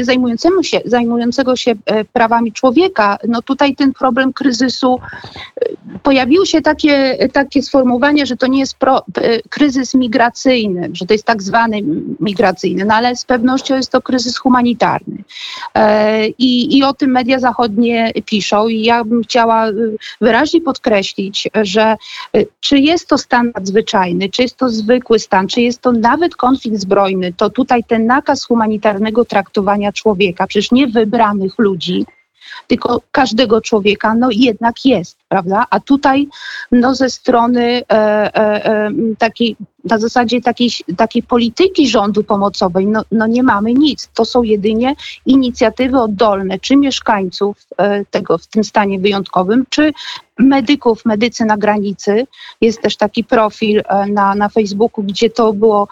[0.00, 5.00] y, zajmującego się, zajmującego się e, prawami człowieka, no tutaj ten problem kryzysu,
[6.02, 7.62] pojawiło się takie, takie
[8.26, 11.82] że to nie jest pro, e, kryzys migracyjny, że to jest tak zwany
[12.20, 15.24] migracyjny no ale z pewnością jest to kryzys humanitarny.
[15.74, 21.48] E, I, I o tym media zachodnie piszą i ja bym chciała y, wyraźnie podkreślić,
[21.62, 21.96] że
[22.36, 26.36] y, czy jest to stan nadzwyczajny, czy jest to zwykły stan, czy jest to nawet
[26.36, 32.06] konflikt zbrojny, to tutaj ten nakaz humanitarnego traktowania człowieka, przecież nie wybranych ludzi,
[32.66, 35.66] tylko każdego człowieka, no jednak jest, prawda?
[35.70, 36.26] A tutaj
[36.72, 43.02] no ze strony e, e, e, takiej na zasadzie takiej, takiej polityki rządu pomocowej no,
[43.12, 44.08] no nie mamy nic.
[44.14, 44.94] To są jedynie
[45.26, 49.92] inicjatywy oddolne, czy mieszkańców e, tego w tym stanie wyjątkowym, czy
[50.38, 52.26] medyków, medycy na granicy.
[52.60, 55.88] Jest też taki profil e, na, na Facebooku, gdzie to było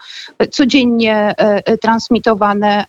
[0.51, 2.85] codziennie e, transmitowane,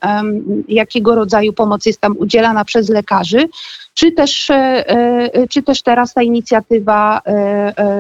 [0.69, 3.49] jakiego rodzaju pomoc jest tam udzielana przez lekarzy
[3.95, 4.49] czy też,
[5.51, 7.23] czy też teraz ta inicjatywa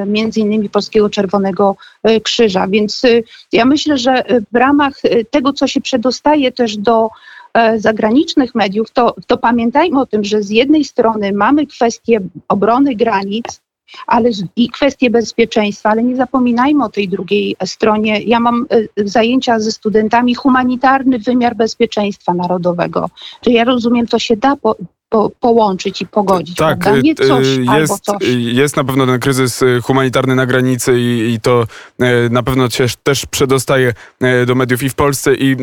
[0.06, 1.76] między innymi Polskiego Czerwonego
[2.22, 2.66] Krzyża.
[2.68, 6.76] Więc więc y, ja myślę, że y, w ramach y, tego, co się przedostaje też
[6.76, 7.08] do
[7.54, 12.94] e, zagranicznych mediów, to, to pamiętajmy o tym, że z jednej strony mamy kwestię obrony
[12.94, 13.60] granic,
[14.06, 18.20] ale i kwestie bezpieczeństwa, ale nie zapominajmy o tej drugiej stronie.
[18.20, 23.10] Ja mam zajęcia ze studentami humanitarny wymiar bezpieczeństwa narodowego.
[23.40, 24.76] Czy ja rozumiem, to się da po,
[25.08, 26.56] po, połączyć i pogodzić.
[26.56, 27.00] Tak, prawda?
[27.00, 28.16] Nie coś jest, albo coś.
[28.36, 31.66] jest na pewno ten kryzys y, humanitarny na granicy i, i to
[32.02, 33.94] y, na pewno się też przedostaje
[34.42, 35.56] y, do mediów i w Polsce i,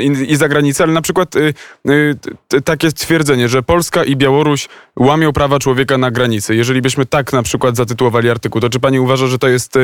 [0.00, 1.34] i, i za granicę, ale na przykład
[2.64, 4.68] takie stwierdzenie, że Polska i Białoruś
[4.98, 6.54] łamią prawa człowieka na granicy.
[6.54, 9.74] Jeżeli byśmy tak na przykład zatytułowali artykuł, to czy pani uważa, że to jest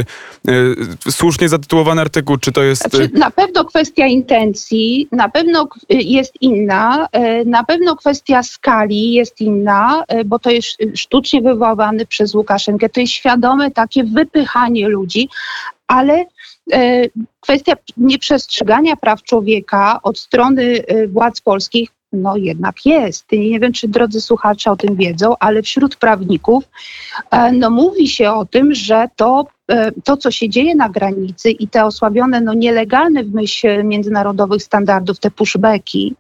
[1.11, 2.91] słusznie zatytułowany artykuł, czy to jest...
[2.91, 7.09] Znaczy, na pewno kwestia intencji, na pewno jest inna,
[7.47, 12.89] na pewno kwestia skali, skali jest inna, e, bo to jest sztucznie wywołany przez Łukaszenkę.
[12.89, 15.29] To jest świadome takie wypychanie ludzi,
[15.87, 16.25] ale
[16.73, 17.03] e,
[17.41, 23.33] kwestia nieprzestrzegania praw człowieka od strony e, władz polskich no jednak jest.
[23.33, 26.65] Nie wiem, czy drodzy słuchacze o tym wiedzą, ale wśród prawników
[27.53, 29.47] no, mówi się o tym, że to,
[30.05, 35.19] to, co się dzieje na granicy i te osłabione, no, nielegalne w myśl międzynarodowych standardów,
[35.19, 36.15] te pushbacki,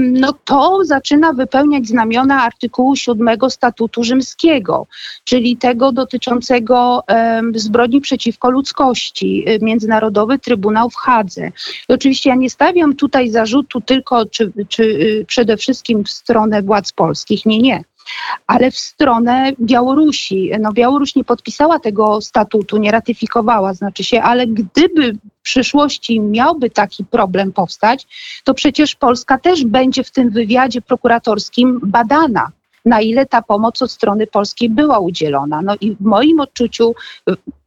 [0.00, 4.86] no to zaczyna wypełniać znamiona artykułu 7 Statutu Rzymskiego,
[5.24, 7.02] czyli tego dotyczącego
[7.54, 11.52] zbrodni przeciwko ludzkości, y, Międzynarodowy Trybunał w Hadze.
[11.88, 16.62] I oczywiście ja nie stawiam tutaj zarzutu tylko, czy, czy y, przede wszystkim w stronę
[16.62, 17.46] władz polskich.
[17.46, 17.84] Nie, nie
[18.46, 20.50] ale w stronę Białorusi.
[20.60, 26.70] No Białoruś nie podpisała tego statutu, nie ratyfikowała, znaczy się, ale gdyby w przyszłości miałby
[26.70, 28.06] taki problem powstać,
[28.44, 32.50] to przecież Polska też będzie w tym wywiadzie prokuratorskim badana
[32.86, 35.62] na ile ta pomoc od strony polskiej była udzielona.
[35.62, 36.94] No i w moim odczuciu,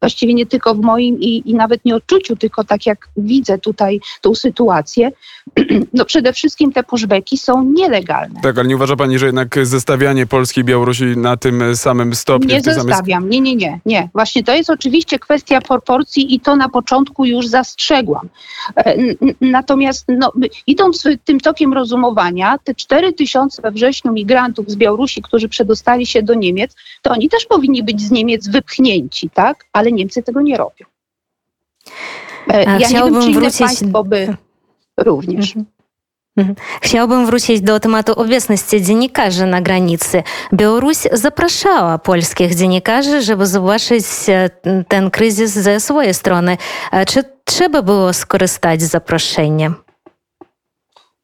[0.02, 4.00] właściwie nie tylko w moim i, i nawet nie odczuciu, tylko tak jak widzę tutaj
[4.22, 5.12] tą sytuację,
[5.94, 8.42] no przede wszystkim te pushbacki są nielegalne.
[8.42, 12.50] Tak, ale nie uważa pani, że jednak zestawianie Polski i Białorusi na tym samym stopniu...
[12.50, 14.10] Nie zestawiam, nie, nie, nie, nie.
[14.14, 18.30] Właśnie to jest oczywiście kwestia proporcji i to na początku już zastrzegłam.
[18.78, 18.96] E,
[19.42, 20.32] natomiast no,
[20.68, 26.24] idąc tym tokiem rozumowania, te 4 tysiące we wrześniu migrantów z Białorusi, którzy przedostali się
[26.24, 29.66] do Niemiec, to oni też powinni być z Niemiec wypchnięci, tak?
[29.74, 30.86] Ale Niemcy tego nie robią.
[32.48, 33.60] E, ja nie wiem, czy wrócić...
[33.60, 34.36] państwo by
[34.98, 35.56] również.
[35.56, 35.66] Mhm.
[36.38, 36.56] Mhm.
[36.82, 40.24] Chciałbym wrócić do tematu obecności dziennikarzy na granicy.
[40.54, 44.50] Białoruś zapraszała polskich dziennikarzy, żeby zobaczyć e,
[44.88, 46.58] ten kryzys ze swojej strony.
[47.08, 49.74] Czy trzeba było skorzystać z zaproszenia?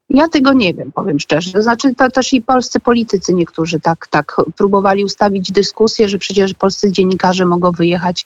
[0.09, 1.51] Ja tego nie wiem, powiem szczerze.
[1.51, 6.53] To znaczy, to też i polscy politycy niektórzy tak, tak próbowali ustawić dyskusję, że przecież
[6.53, 8.25] polscy dziennikarze mogą wyjechać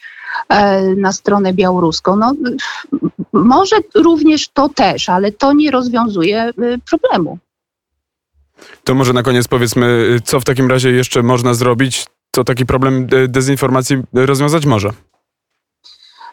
[0.50, 2.15] e, na stronę białoruską.
[2.15, 2.34] No,
[3.34, 6.54] może również to też, ale to nie rozwiązuje e,
[6.89, 7.38] problemu.
[8.84, 13.08] To może na koniec powiedzmy, co w takim razie jeszcze można zrobić, co taki problem
[13.12, 14.89] e, dezinformacji rozwiązać może?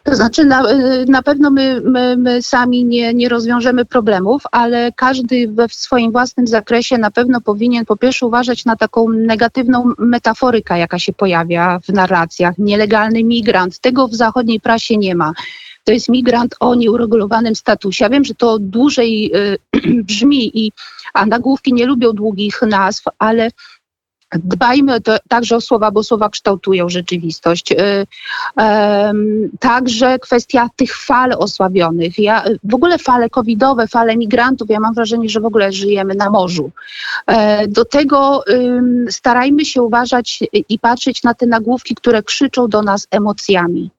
[0.07, 4.93] To znaczy, na, y, na pewno my, my, my, sami nie, nie rozwiążemy problemów, ale
[4.93, 10.79] każdy we swoim własnym zakresie na pewno powinien po pierwsze uważać na taką negatywną metaforykę,
[10.79, 12.59] jaka się pojawia w narracjach.
[12.59, 15.33] Nielegalny migrant, tego w zachodniej prasie nie ma
[15.87, 18.05] to jest migrant o nieuregulowanym statusie.
[18.05, 19.59] Ja wiem, że to dłużej y,
[20.09, 20.73] brzmi, i,
[21.15, 23.51] a nagłówki nie lubią długich nazw, ale
[24.35, 27.73] Dbajmy także o słowa, bo słowa kształtują rzeczywistość.
[27.73, 27.77] Y,
[29.61, 32.19] także kwestia tych fal osłabionych.
[32.19, 36.31] Ja, w ogóle fale covidowe, fale migrantów, ja mam wrażenie, że w ogóle żyjemy na
[36.31, 36.71] morzu.
[37.27, 38.45] E, do tego
[39.11, 43.91] starajmy się uważać i patrzeć na te nagłówki, które krzyczą do nas emocjami.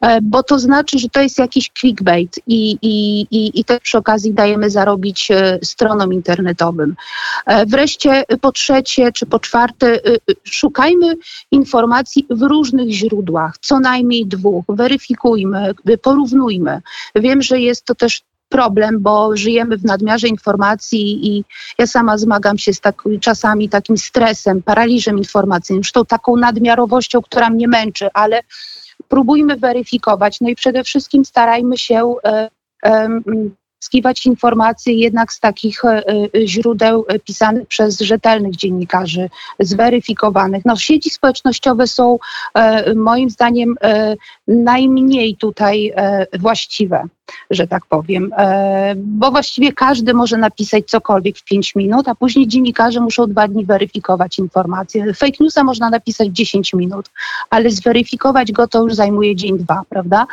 [0.00, 3.98] E, bo to znaczy, że to jest jakiś clickbait i, i, i, i też przy
[3.98, 6.96] okazji dajemy zarobić e, stronom internetowym.
[7.46, 10.00] E, wreszcie po trzecie czy po czwarte,
[10.44, 11.14] szukajmy
[11.50, 16.80] informacji w różnych źródłach, co najmniej dwóch, weryfikujmy, porównujmy.
[17.14, 21.44] Wiem, że jest to też problem, bo żyjemy w nadmiarze informacji i
[21.78, 27.50] ja sama zmagam się z tak, czasami takim stresem, paraliżem informacyjnym, zresztą taką nadmiarowością, która
[27.50, 28.42] mnie męczy, ale
[29.08, 30.40] próbujmy weryfikować.
[30.40, 32.14] No i przede wszystkim starajmy się
[33.80, 40.64] skiwać informacje jednak z takich e, e, źródeł pisanych przez rzetelnych dziennikarzy, zweryfikowanych.
[40.64, 42.18] No, sieci społecznościowe są
[42.54, 43.74] e, moim zdaniem
[44.48, 45.92] najmniej tutaj
[46.38, 47.08] właściwe
[47.50, 52.48] że tak powiem, e, bo właściwie każdy może napisać cokolwiek w 5 minut, a później
[52.48, 55.14] dziennikarze muszą dwa dni weryfikować informacje.
[55.14, 57.10] Fake newsa można napisać 10 minut,
[57.50, 60.26] ale zweryfikować go to już zajmuje dzień, dwa, prawda?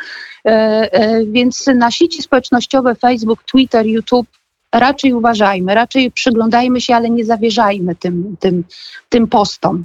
[0.44, 0.50] E,
[0.92, 4.37] e, więc na sieci społecznościowe Facebook, Twitter, YouTube
[4.74, 8.64] raczej uważajmy, raczej przyglądajmy się, ale nie zawierzajmy tym, tym,
[9.08, 9.84] tym postom.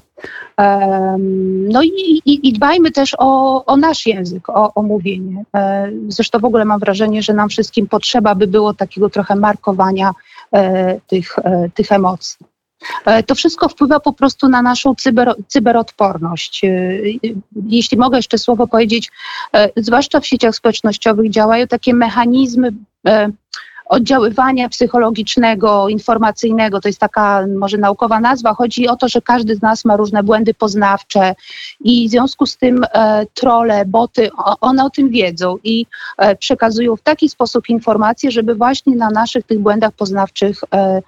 [1.70, 5.44] No i, i, i dbajmy też o, o, nasz język, o, o mówienie.
[5.56, 10.12] E, zresztą w ogóle mam wrażenie, że nam wszystkim potrzeba by było takiego trochę markowania
[10.54, 12.46] e, tych, e, tych emocji.
[13.28, 16.62] To wszystko wpływa po prostu na naszą cyber, cyberodporność.
[17.66, 19.12] Jeśli mogę jeszcze słowo powiedzieć,
[19.78, 22.72] zwłaszcza w sieciach społecznościowych działają takie mechanizmy
[23.94, 28.54] oddziaływania psychologicznego, informacyjnego, to jest taka może naukowa nazwa.
[28.54, 31.36] Chodzi o to, że każdy z nas ma różne błędy poznawcze
[31.84, 35.86] i w związku z tym e, trole, boty, o, one o tym wiedzą i
[36.18, 41.02] e, przekazują w taki sposób informacje, żeby właśnie na naszych tych błędach poznawczych e,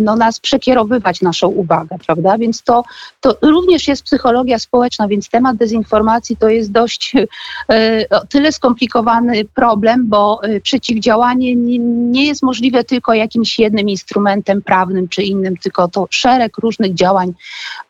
[0.00, 2.38] no, nas przekierowywać naszą uwagę, prawda?
[2.38, 2.84] Więc to,
[3.20, 7.14] to również jest psychologia społeczna, więc temat dezinformacji to jest dość
[7.68, 14.62] e, tyle skomplikowany problem, bo e, przeciwdziałanie nie, nie jest możliwe tylko jakimś jednym instrumentem
[14.62, 17.32] prawnym czy innym, tylko to szereg różnych działań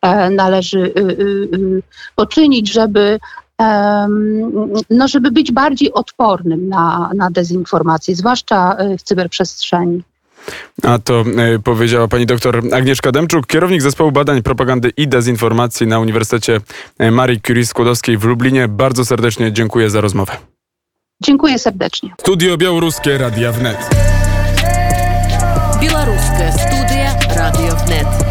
[0.03, 0.95] e, należy
[2.15, 3.19] poczynić, żeby
[4.91, 10.03] no, żeby być bardziej odpornym na, na dezinformację, zwłaszcza w cyberprzestrzeni.
[10.83, 15.99] A to e, powiedziała pani doktor Agnieszka Demczuk, kierownik zespołu badań propagandy i dezinformacji na
[15.99, 16.61] Uniwersytecie
[16.99, 18.69] e, Marii Curie Skłodowskiej w Lublinie.
[18.69, 20.37] Bardzo serdecznie dziękuję za rozmowę.
[21.23, 22.15] Dziękuję serdecznie.
[22.21, 23.79] Studio Białoruskie Radia Wnet.
[25.83, 28.24] Białoruskie Studia Radio Wnet.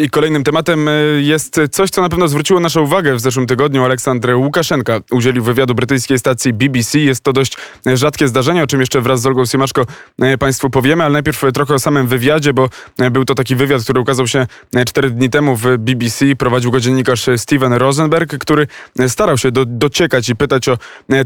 [0.00, 3.84] I kolejnym tematem e, jest coś, co na pewno zwróciło naszą uwagę w zeszłym tygodniu.
[3.84, 6.98] Aleksandr Łukaszenka udzielił wywiadu brytyjskiej stacji BBC.
[6.98, 7.56] Jest to dość
[7.94, 9.86] rzadkie zdarzenie, o czym jeszcze wraz z Olgą Siemaszko
[10.20, 13.82] e, Państwu powiemy, ale najpierw trochę o samym wywiadzie, bo e, był to taki wywiad,
[13.82, 14.46] który ukazał się
[14.86, 16.24] cztery dni temu w BBC.
[16.38, 18.66] Prowadził go dziennikarz Steven Rosenberg, który
[19.08, 20.78] starał się do, dociekać i pytać o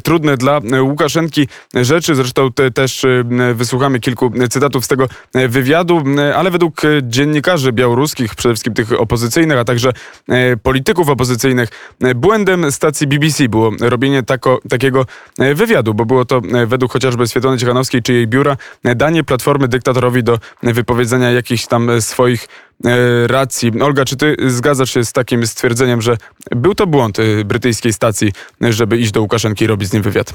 [0.02, 2.14] trudne dla Łukaszenki rzeczy.
[2.14, 3.06] Zresztą te, też
[3.54, 5.08] wysłuchamy kilku cytatów z tego
[5.48, 6.02] wywiadu,
[6.36, 9.92] ale według dziennikarzy białoruskich, przede wszystkim tych opozycyjnych, a także
[10.28, 11.68] e, polityków opozycyjnych.
[12.02, 15.06] E, błędem stacji BBC było robienie tako, takiego
[15.38, 18.56] e, wywiadu, bo było to według chociażby Swietlany Ciechanowskiej czy jej biura
[18.96, 22.48] danie platformy dyktatorowi do wypowiedzenia jakichś tam swoich
[23.26, 23.72] racji.
[23.80, 26.16] Olga, czy ty zgadzasz się z takim stwierdzeniem, że
[26.50, 30.34] był to błąd brytyjskiej stacji, żeby iść do Łukaszenki i robić z nim wywiad?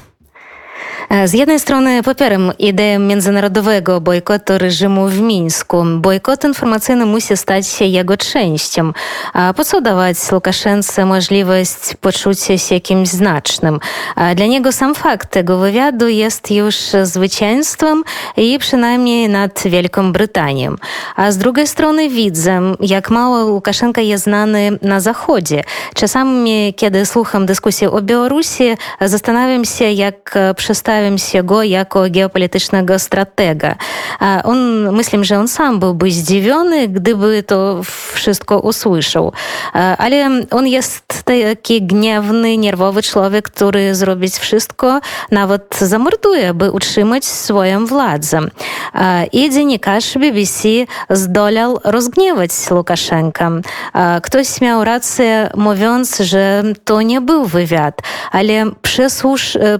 [1.24, 5.84] Z jednej strony popieram ideę międzynarodowego bojkotu reżimu w Mińsku.
[5.96, 8.92] Bojkot informacyjny musi stać się jego częścią.
[9.32, 13.80] A po co dawać Łukaszence możliwość poczucia się kimś znacznym?
[14.16, 18.02] A dla niego sam fakt tego wywiadu jest już zwycięstwem
[18.36, 20.74] i przynajmniej nad Wielką Brytanią.
[21.16, 25.62] A z drugiej strony widzę, jak mało Łukaszenka jest znany na Zachodzie.
[25.94, 32.98] Czasami, kiedy słucham dyskusji o Białorusi, zastanawiam się, jak przestaje przedstawiam się go jako geopolitycznego
[32.98, 33.70] stratega.
[33.70, 33.74] A
[34.44, 37.80] on, myślę, że on sam byłby zdziwiony, gdyby to
[38.14, 39.32] wszystko usłyszał.
[39.98, 47.86] Ale on jest taki gniewny, nerwowy człowiek, który zrobić wszystko, nawet zamorduje, by utrzymać swoją
[47.86, 48.40] władzę.
[49.32, 50.68] I dziennikarz BBC
[51.10, 53.60] zdołał rozgniewać Łukaszenkę.
[54.22, 58.64] Ktoś miał rację, mówiąc, że to nie był wywiad, ale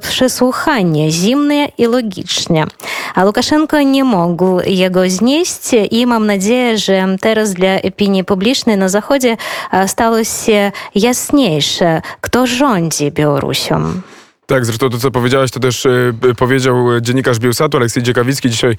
[0.01, 2.67] przesłuchanie zimne i logicznie.
[3.14, 4.17] A Łukaszenko nie mógł
[4.66, 9.37] jego znieść i mam nadzieję, że teraz dla opinii publicznej na Zachodzie
[9.87, 14.00] stało się jasniejsze, kto rządzi Białorusią.
[14.49, 18.77] Tak, zresztą to, co powiedziałaś, to też y, powiedział dziennikarz Bielsatu, Aleksiej Ciekawicki, dzisiaj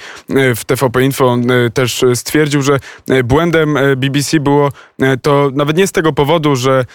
[0.55, 1.37] w TVP Info
[1.73, 2.79] też stwierdził, że
[3.23, 4.71] błędem BBC było
[5.21, 6.85] to nawet nie z tego powodu, że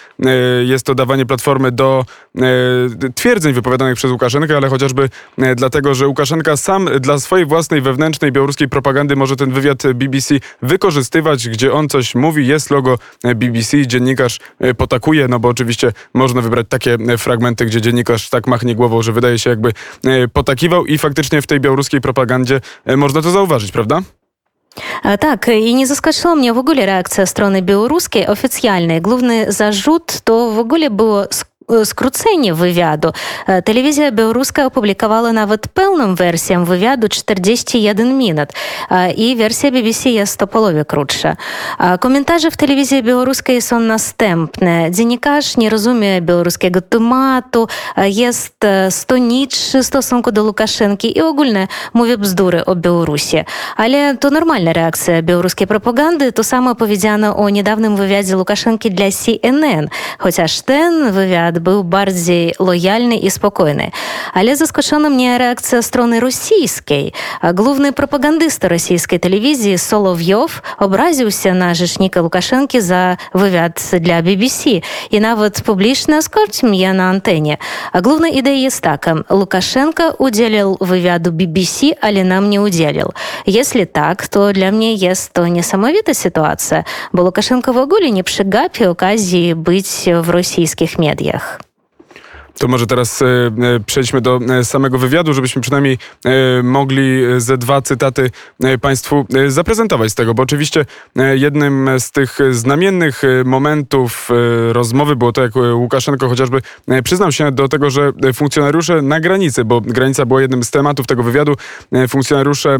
[0.65, 2.05] jest to dawanie platformy do
[3.15, 5.09] twierdzeń wypowiadanych przez Łukaszenkę, ale chociażby
[5.55, 11.49] dlatego, że Łukaszenka sam dla swojej własnej wewnętrznej białoruskiej propagandy może ten wywiad BBC wykorzystywać,
[11.49, 12.97] gdzie on coś mówi, jest logo
[13.35, 14.39] BBC, dziennikarz
[14.77, 19.11] potakuje, no bo oczywiście można wybrać takie fragmenty, gdzie dziennikarz tak machnie machnie głową, że
[19.11, 19.69] wydaje się jakby
[20.05, 24.01] e, potakiwał i faktycznie w tej białoruskiej propagandzie e, można to zauważyć, prawda?
[25.19, 29.01] Tak, i nie zaskoczyła mnie w ogóle reakcja strony białoruskiej oficjalnej.
[29.01, 31.25] Główny zarzut to w ogóle było
[31.83, 33.11] skrócenie wywiadu.
[33.65, 38.49] Telewizja białoruska opublikowała nawet pełną wersję wywiadu 41 minut
[39.15, 41.35] i wersja BBC jest o połowie krótsza.
[41.99, 44.91] Komentarze w telewizji białoruskiej są następne.
[44.91, 48.57] Dziennikarz nie rozumie białoruskiego tematu, jest
[48.89, 53.37] stoniczny w stosunku do Łukaszenki i ogólnie mówi bzdury o Białorusi.
[53.75, 56.31] Ale to normalna reakcja białoruskiej propagandy.
[56.31, 59.87] To samo powiedziano o niedawnym wywiadzie Łukaszenki dla CNN,
[60.19, 61.11] chociaż ten
[61.55, 63.91] wywiad był bardziej lojalny i spokojny.
[64.33, 67.11] Ale zaskoczona mnie reakcja strony rosyjskiej.
[67.53, 74.69] Główny propagandysta rosyjskiej telewizji Solowiow obraził się na rzecznika Łukaszenki za wywiad dla BBC
[75.11, 77.57] i nawet publicznie oskarżył mnie na antenie.
[77.93, 79.15] A główna idea jest taka.
[79.29, 83.07] Łukaszenka udzielił wywiadu BBC, ale nam nie udzielił.
[83.47, 88.85] Jeśli tak, to dla mnie jest to niesamowita sytuacja, bo Łukaszenko w ogóle nie przegapi
[88.85, 89.87] okazji być
[90.21, 91.44] w rosyjskich mediach.
[92.57, 93.51] To może teraz e, e,
[93.85, 95.97] przejdźmy do e, samego wywiadu, żebyśmy przynajmniej
[96.63, 98.31] mogli ze dwa cytaty
[98.81, 100.85] Państwu zaprezentować z tego, bo oczywiście
[101.33, 104.29] jednym z tych znamiennych momentów
[104.71, 106.61] rozmowy było to, jak Łukaszenko chociażby
[107.03, 111.23] przyznał się do tego, że funkcjonariusze na granicy, bo granica była jednym z tematów tego
[111.23, 111.55] wywiadu,
[112.07, 112.77] funkcjonariusze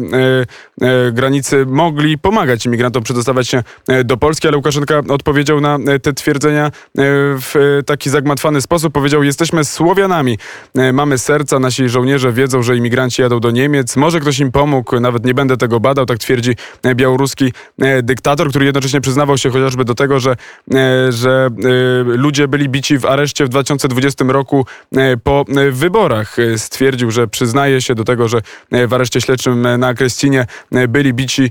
[1.12, 3.62] granicy mogli pomagać imigrantom przedostawać się
[4.04, 6.70] do Polski, ale Łukaszenka odpowiedział na te twierdzenia
[7.40, 8.92] w taki zagmatwany sposób.
[8.92, 10.38] Powiedział, jesteśmy Słowianami.
[10.74, 13.96] E, mamy serca, nasi żołnierze wiedzą, że imigranci jadą do Niemiec.
[13.96, 18.50] Może ktoś im pomógł, nawet nie będę tego badał, tak twierdzi e, białoruski e, dyktator,
[18.50, 20.36] który jednocześnie przyznawał się chociażby do tego, że,
[21.08, 21.48] że
[22.04, 24.66] ludzie byli bici w areszcie w 2020 roku
[25.22, 26.36] po wyborach.
[26.56, 28.40] Stwierdził, że przyznaje się do tego, że
[28.88, 30.46] w areszcie śledczym na Kreścinie
[30.88, 31.50] byli bici,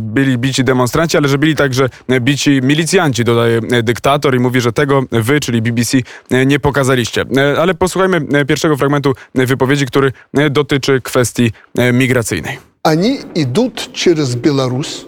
[0.00, 1.88] byli bici demonstranci, ale że byli także
[2.20, 5.98] bici milicjanci, dodaje dyktator i mówi, że tego wy, czyli BBC,
[6.46, 7.25] nie pokazali pokazaliście.
[7.37, 10.11] E, ale posłuchajmy e, pierwszego fragmentu e, wypowiedzi, który
[10.51, 11.51] dotyczy kwestii
[11.93, 12.57] migracyjnej.
[12.83, 15.05] Они идут через Беларусь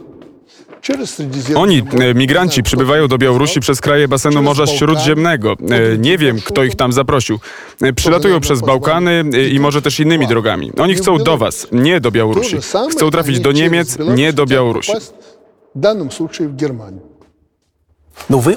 [1.55, 5.55] Oni, e, migranci, przybywają do Białorusi przez kraje basenu Morza Śródziemnego.
[5.93, 7.39] E, Nie wiem, kto ich tam zaprosił.
[7.81, 10.71] E, Przylatują przez Bałkany e, i może też innymi drogami.
[10.77, 12.57] Oni chcą do was, nie do Białorusi.
[12.91, 14.91] Chcą trafić do Niemiec, nie do Białorusi.
[15.75, 17.01] В данном случае в Германию.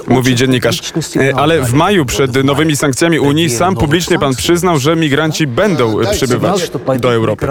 [0.06, 0.92] Mówi dziennikarz.
[1.16, 6.00] E, ale w maju przed nowymi sankcjami Unii sam publicznie pan przyznał, że migranci będą
[6.00, 7.46] e, przybywać do Europy.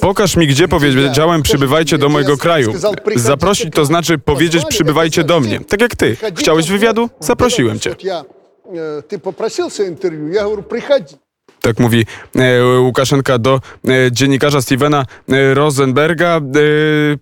[0.00, 2.72] Pokaż mi, gdzie powiedziałem przybywajcie do mojego kraju.
[3.16, 5.60] Zaprosić to znaczy powiedzieć przybywajcie do mnie.
[5.60, 6.16] Tak jak ty.
[6.36, 7.10] Chciałeś wywiadu?
[7.20, 7.90] Zaprosiłem cię.
[7.90, 11.25] E, ty poprosił interwiu, ja mówię, przychodź
[11.65, 16.37] Tak mówi e, Łukaszenka do e, dziennikarza Stevena e, Rosenberga.
[16.37, 16.41] E,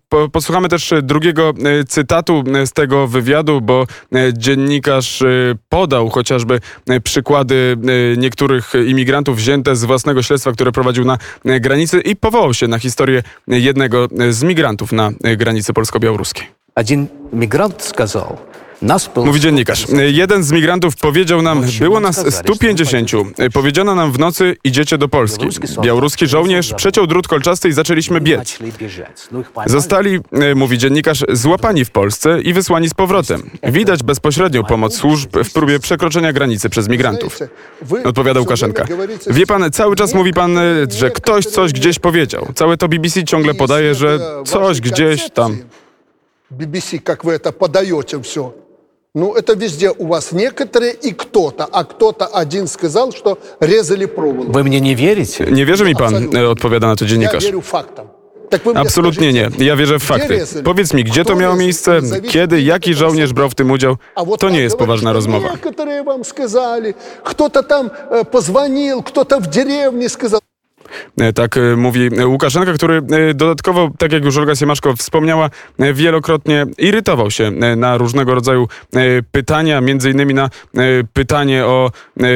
[0.09, 5.25] po, posłuchamy też e, drugiego e, cytatu e, z tego wywiadu, bo e, dziennikarz e,
[5.69, 6.59] podał chociażby
[6.89, 7.77] e, przykłady
[8.13, 12.67] e, niektórych imigrantów wzięte z własnego śledztwa, które prowadził na e, granicy i powołał się
[12.67, 16.47] na historię jednego e, z migrantów na e, granicy polsko-białoruskiej.
[16.75, 18.52] Один мигрант сказал, нас было
[19.16, 19.86] Mówi dziennikarz.
[20.06, 23.10] Jeden z migrantów powiedział nam, było nas 150.
[23.52, 25.48] Powiedziano nam w nocy, idziecie do Polski.
[25.82, 28.58] Białoruski żołnierz przeciął drut kolczasty i zaczęliśmy biec.
[29.66, 30.18] Zostali,
[30.54, 33.50] mówi dziennikarz, złapani w Polsce i wysłani z powrotem.
[33.62, 37.38] Widać bezpośrednią pomoc służb w próbie przekroczenia granicy przez migrantów.
[38.04, 38.84] Odpowiada Łukaszenka.
[39.26, 40.58] Wie pan, cały czas mówi pan,
[40.88, 42.46] że ktoś coś gdzieś powiedział.
[42.54, 45.56] Całe to BBC ciągle podaje, że coś gdzieś tam.
[46.50, 48.63] BBC, jak wy to podajecie wszystko.
[49.15, 54.51] Ну, это везде у вас некоторые и кто-то, а кто-то один сказал, что резали проволоку.
[54.51, 55.47] Вы мне не верите?
[55.51, 57.43] Nie wierzy mi pan, e, odpowiada na to Я dziennikarz.
[57.43, 58.07] верю фактам.
[58.49, 59.41] Так вы мне Absolutnie nie.
[59.45, 60.27] скажите, Ja wierzę w gdzie fakty.
[60.27, 60.63] rezali?
[60.63, 61.65] Powiedz mi, gdzie to Kto miało rezali?
[61.65, 63.97] miejsce, Zawieźli kiedy, mnie jaki do żołnierz brał w tym udział?
[64.15, 65.49] А вот To nie так jest говорит, poważna что rozmowa.
[65.53, 66.93] Некоторые вам сказали,
[67.23, 70.41] кто-то там э, позвонил, кто-то в деревне сказал.
[71.18, 76.66] E, Tak e, mówi Łukaszenka, który e, dodatkowo, tak jak już Olga Siemaszko wspomniała, wielokrotnie
[76.78, 78.68] irytował się na różnego rodzaju
[79.32, 80.50] pytania, między innymi na
[81.12, 81.90] pytanie o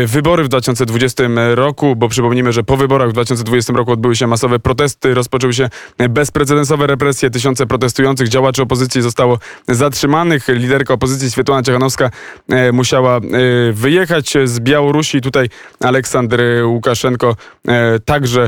[0.06, 4.58] wybory w 2020 roku, bo przypomnijmy, że po wyborach w 2020 roku odbyły się masowe
[4.58, 5.68] protesty, rozpoczęły się
[6.08, 9.38] bezprecedensowe represje, tysiące protestujących działaczy opozycji zostało
[9.68, 10.48] zatrzymanych.
[10.48, 12.10] Liderka opozycji Świetłana Ciechanowska
[12.72, 13.20] musiała
[13.72, 15.20] wyjechać z Białorusi.
[15.20, 15.48] Tutaj
[15.80, 17.36] Aleksander Łukaszenko
[18.04, 18.47] także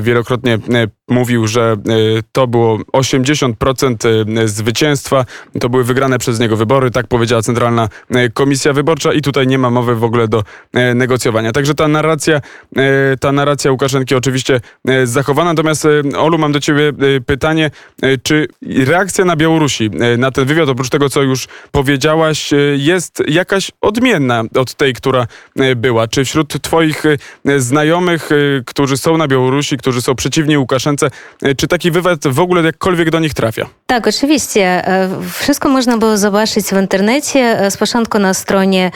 [0.00, 1.76] wielokrotnie e, mówił, że e,
[2.32, 4.08] to było 80%
[4.42, 5.24] e, zwycięstwa.
[5.60, 9.58] To były wygrane przez niego wybory, tak powiedziała Centralna e, Komisja Wyborcza i tutaj nie
[9.58, 11.52] ma mowy w ogóle do e, negocjowania.
[11.52, 12.40] Także ta narracja,
[12.76, 15.50] e, ta narracja Łukaszenki oczywiście e, zachowana.
[15.50, 17.70] Natomiast e, Olu, mam do ciebie e, pytanie,
[18.02, 18.48] e, czy
[18.86, 23.70] reakcja na Białorusi e, na ten wywiad, oprócz tego, co już powiedziałaś, e, jest jakaś
[23.80, 25.26] odmienna od tej, która
[25.56, 26.08] e, była?
[26.08, 28.34] Czy wśród twoich e, znajomych, e,
[28.66, 31.10] którzy są na Białorusi, którzy są przeciwni Łukaszence,
[31.42, 33.66] e, czy taki wywiad w ogóle jakkolwiek do nich trafia?
[33.86, 34.62] Tak, oczywiście.
[34.88, 35.08] E,
[35.40, 37.40] Wszystko można było zobaczyć w internecie.
[37.60, 38.90] E, Z początku na stronie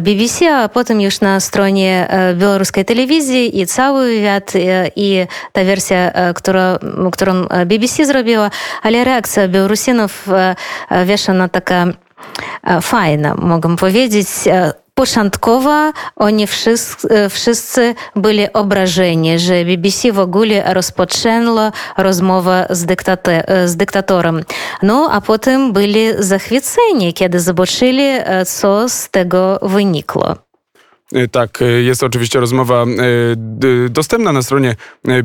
[0.00, 4.52] BBC, a potem już na stronie białoruskiej telewizji i cały wywiad
[4.96, 6.10] i ta wersja,
[7.12, 8.50] którą e, BBC zrobiła,
[8.82, 10.56] ale reakcja Białorusinów, e,
[10.90, 11.86] e, wiesz, ona taka
[12.82, 14.26] fajna, mogę powiedzieć.
[14.98, 16.46] Początkowo oni
[17.30, 22.86] wszyscy, byli obrażeni, że BBC w ogóle rozpoczęło rozmowę z,
[23.70, 24.44] z dyktatorem.
[24.82, 28.08] No, a potem byli zachwyceni, kiedy zobaczyli,
[28.46, 30.47] co z tego wynikło.
[31.12, 32.84] E, Tak, e, jest oczywiście rozmowa
[33.36, 34.74] d- dostępna na stronie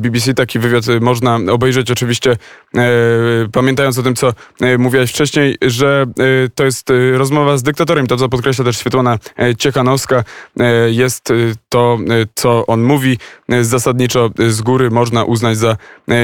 [0.00, 0.34] BBC.
[0.34, 2.36] Taki wywiad można obejrzeć oczywiście,
[3.52, 4.32] pamiętając o tym, co
[4.78, 6.06] mówiłaś wcześniej, że
[6.54, 8.06] to jest rozmowa z dyktatorem.
[8.06, 10.24] To, co podkreśla też Świetlana e, Ciechanowska,
[10.90, 11.28] jest
[11.68, 11.98] to,
[12.34, 13.18] co on mówi,
[13.60, 15.76] zasadniczo z góry można uznać za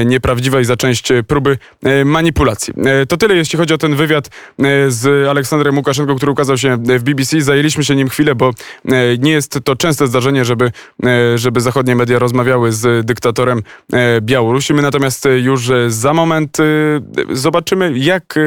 [0.05, 1.57] nieprawdziwe i za część próby
[2.05, 2.73] manipulacji.
[3.09, 4.29] To tyle, jeśli chodzi o ten wywiad
[4.87, 7.41] z Aleksandrem Łukaszenką, który ukazał się w BBC.
[7.41, 8.51] Zajęliśmy się nim chwilę, bo
[9.19, 10.71] nie jest to częste zdarzenie, żeby,
[11.03, 14.73] e, żeby zachodnie media rozmawiały z dyktatorem e, Białorusi.
[14.73, 16.63] My natomiast już za moment e,
[17.31, 18.39] zobaczymy, jak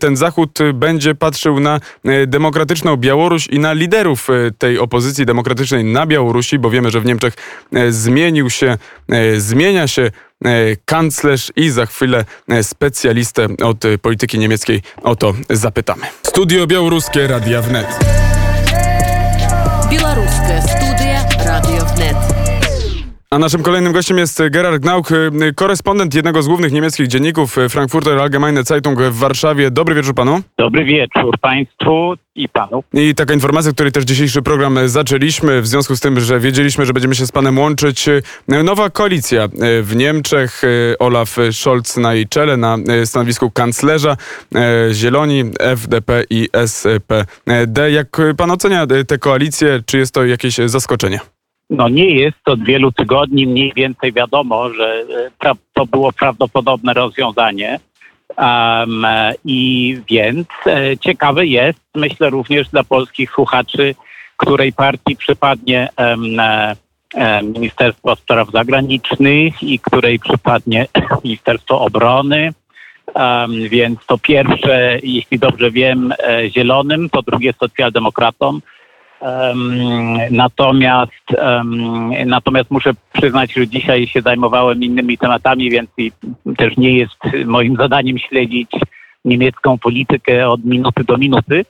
[0.00, 1.80] ten Zachód będzie patrzył na
[2.26, 4.28] demokratyczną Białoruś i na liderów
[4.58, 7.34] tej opozycji demokratycznej na Białorusi, bo wiemy, że w Niemczech
[7.88, 8.78] zmienił się,
[9.36, 10.10] zmienia się
[10.84, 12.24] kanclerz i za chwilę
[12.62, 16.06] specjalistę od polityki niemieckiej o to zapytamy.
[16.22, 17.86] Studio Białoruskie Radia Wnet.
[23.30, 27.58] A naszym kolejnym gościem jest e, Gerard Gnauk, e, korespondent jednego z głównych niemieckich dzienników
[27.58, 29.70] e, Frankfurter Allgemeine Zeitung w Warszawie.
[29.70, 30.40] Dobry wieczór panu.
[30.58, 32.84] Dobry wieczór państwu i panu.
[32.94, 36.92] I taka informacja, której też dzisiejszy program zaczęliśmy, w związku z tym, że wiedzieliśmy, że
[36.92, 38.06] będziemy się z panem łączyć.
[38.48, 39.48] Nowa koalicja
[39.82, 40.62] w Niemczech,
[40.98, 44.16] Olaf Scholz na jej czele, na stanowisku kanclerza,
[44.92, 47.90] Zieloni, FDP i SPD.
[47.90, 49.82] Jak pan ocenia tę koalicję?
[49.86, 51.20] Czy jest to jakieś zaskoczenie?
[51.70, 55.04] No nie jest od wielu tygodni mniej więcej wiadomo, że
[55.44, 57.80] e, to było prawdopodobne rozwiązanie.
[58.36, 59.06] Um,
[59.44, 63.94] I więc e, ciekawe jest, myślę również dla polskich słuchaczy,
[64.36, 70.86] której partii przypadnie um, e, Ministerstwo Spraw Zagranicznych i której przypadnie
[71.24, 72.52] Ministerstwo Obrony.
[73.14, 78.60] Um, więc to pierwsze, jeśli dobrze wiem, e, zielonym, to drugie socjaldemokratom.
[80.30, 81.24] Natomiast,
[82.26, 85.90] natomiast muszę przyznać, że dzisiaj się zajmowałem innymi tematami, więc
[86.56, 88.70] też nie jest moim zadaniem śledzić
[89.24, 91.64] niemiecką politykę od minuty do minuty.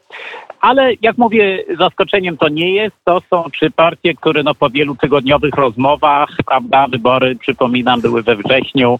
[0.61, 2.96] Ale jak mówię, zaskoczeniem to nie jest.
[3.05, 8.36] To są trzy partie, które no, po wielu tygodniowych rozmowach, prawda, wybory, przypominam, były we
[8.36, 8.99] wrześniu,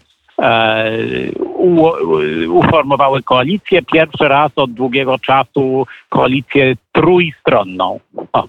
[2.47, 3.81] uformowały koalicję.
[3.81, 7.99] Pierwszy raz od długiego czasu koalicję trójstronną.
[8.33, 8.47] O.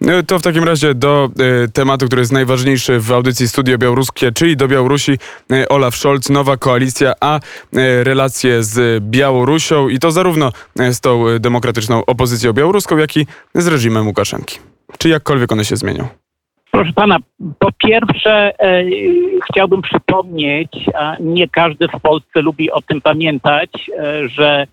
[0.00, 1.28] No, to w takim razie do
[1.64, 5.18] y, tematu, który jest najważniejszy w audycji Studio Białoruskie, czyli do Białorusi.
[5.52, 7.40] Y, Olaf Scholz, nowa koalicja, a
[8.02, 14.06] relacje z Białorusią i to zarówno z tą demokratyczną opozycją białoruską, jak i z reżimem
[14.06, 14.58] Łukaszenki.
[14.98, 16.08] Czy jakkolwiek one się zmienią?
[16.78, 17.16] Proszę pana,
[17.58, 18.84] po pierwsze e,
[19.50, 24.66] chciałbym przypomnieć, a nie każdy w Polsce lubi o tym pamiętać, e, że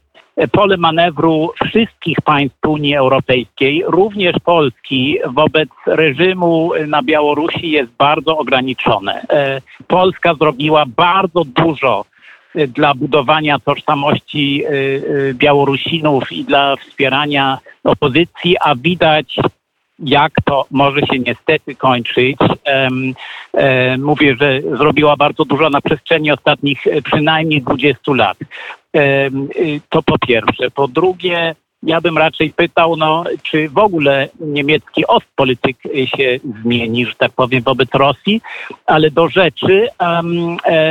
[0.51, 9.21] pole manewru wszystkich państw Unii Europejskiej, również Polski, wobec reżimu na Białorusi jest bardzo ograniczone.
[9.29, 12.05] E, Polska zrobiła bardzo dużo
[12.55, 19.39] e, dla budowania tożsamości e, e, Białorusinów i dla wspierania opozycji, a widać
[19.99, 22.37] jak to może się niestety kończyć.
[22.39, 23.13] Um,
[23.99, 28.37] mówię, że zrobiła bardzo dużo na przestrzeni ostatnich e, przynajmniej 20 lat.
[28.93, 29.47] Um,
[29.89, 30.71] to po pierwsze.
[30.71, 35.77] Po drugie, ja bym raczej pytał, no, czy w ogóle niemiecki ostpolityk
[36.17, 38.41] się zmieni, że tak powiem, wobec Rosji,
[38.85, 40.85] ale do rzeczy um, e,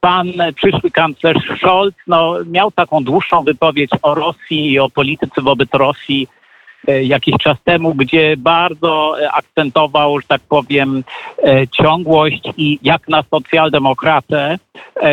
[0.00, 5.68] pan przyszły kanclerz Scholz no, miał taką dłuższą wypowiedź o Rosji i o polityce wobec
[5.72, 6.45] Rosji E,
[6.92, 11.04] jakiś czas temu, gdzie bardzo e, akcentował, że tak powiem,
[11.44, 14.58] e, ciągłość i jak na socjaldemokratę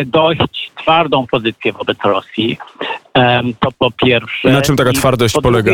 [0.05, 2.57] dość twardą pozycję wobec Rosji.
[3.59, 4.49] To po pierwsze.
[4.49, 5.71] Na czym taka twardość polega?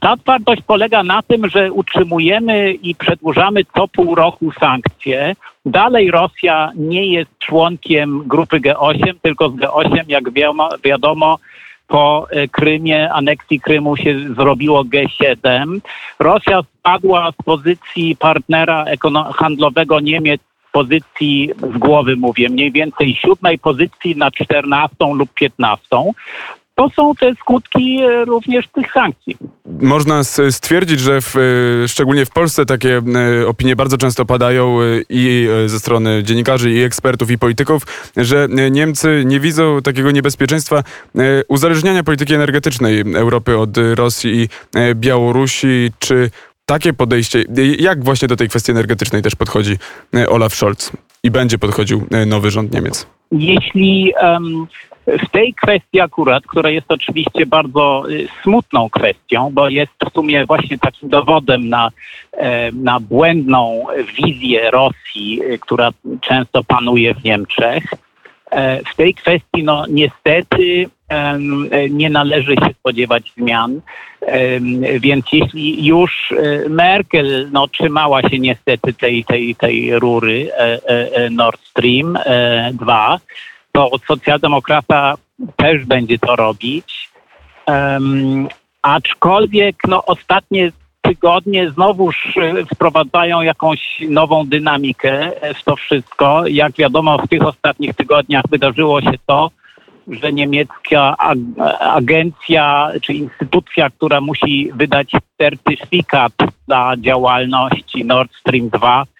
[0.00, 5.34] Ta twardość polega na tym, że utrzymujemy i przedłużamy co pół roku sankcje.
[5.66, 10.24] Dalej Rosja nie jest członkiem grupy G8, tylko z G8, jak
[10.84, 11.38] wiadomo,
[11.86, 15.80] po e, Krymie, aneksji Krymu się zrobiło G7.
[16.18, 18.84] Rosja spadła z pozycji partnera
[19.34, 20.40] handlowego Niemiec
[20.72, 26.12] pozycji z głowy mówię, mniej więcej siódmej pozycji na czternastą lub piętnastą
[26.74, 29.36] to są te skutki e, również tych sankcji.
[29.80, 33.02] Można stwierdzić, że w, e, szczególnie w Polsce takie
[33.42, 37.82] e, opinie bardzo często padają i ze strony dziennikarzy, i ekspertów, i polityków,
[38.16, 40.82] że Niemcy nie widzą takiego niebezpieczeństwa
[41.48, 44.48] uzależniania polityki energetycznej Europy od Rosji i
[44.94, 45.92] Białorusi.
[45.98, 46.30] Czy
[46.66, 47.44] takie podejście,
[47.78, 49.76] jak właśnie do tej kwestii energetycznej też podchodzi
[50.28, 53.06] Olaf Scholz i będzie podchodził nowy rząd Niemiec?
[53.32, 54.66] Jeśli um,
[55.06, 60.46] w tej kwestii akurat, która jest oczywiście bardzo y, smutną kwestią, bo jest w sumie
[60.46, 61.90] właśnie takim dowodem na,
[62.32, 63.86] e, na błędną
[64.18, 65.90] wizję Rosji, y, która
[66.20, 67.84] często panuje w Niemczech.
[68.50, 70.86] E, w tej kwestii, no niestety,
[71.90, 73.80] nie należy się spodziewać zmian,
[75.00, 80.50] więc jeśli już e, Merkel no, trzymała się niestety tej, tej, tej rury
[81.30, 82.18] Nord Stream
[82.72, 83.18] 2,
[83.74, 85.14] to socjaldemokrata
[85.56, 87.08] też będzie to robić.
[87.66, 88.48] Um,
[88.82, 90.72] aczkolwiek no, ostatnie
[91.02, 96.46] tygodnie znowuż e, wprowadzają jakąś nową dynamikę w to wszystko.
[96.46, 99.50] Jak wiadomo, w tych ostatnich tygodniach wydarzyło się to,
[100.08, 101.16] że niemiecka
[101.80, 106.32] agencja czy instytucja, która musi wydać certyfikat
[106.68, 109.13] dla działalności Nord Stream 2, E,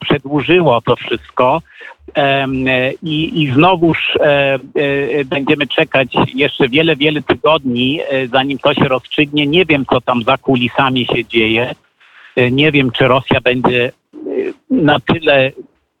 [0.00, 1.62] przedłużyło to wszystko
[3.02, 8.00] i, i znowuż e, e, będziemy czekać jeszcze wiele, wiele tygodni,
[8.32, 9.46] zanim to się rozstrzygnie.
[9.46, 11.74] Nie wiem, co tam za kulisami się dzieje.
[12.50, 13.92] Nie wiem, czy Rosja będzie
[14.70, 15.52] na tyle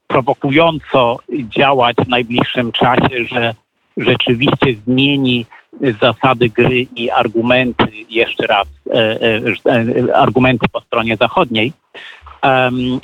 [0.06, 3.54] prowokująco działać w najbliższym czasie, że
[3.96, 5.46] rzeczywiście zmieni
[6.00, 9.20] zasady gry i argumenty, jeszcze raz, e,
[9.66, 11.72] e, argumenty po stronie zachodniej.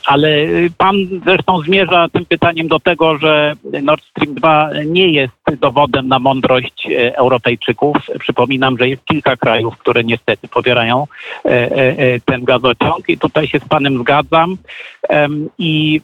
[0.06, 0.46] Ale
[0.78, 6.18] pan zresztą zmierza tym pytaniem do tego, że Nord Stream 2 nie jest dowodem na
[6.18, 7.96] mądrość e, Europejczyków.
[8.18, 11.06] Przypominam, że jest kilka krajów, które niestety pobierają
[12.24, 14.56] ten gazociąg i tutaj się z panem zgadzam.
[15.58, 16.00] I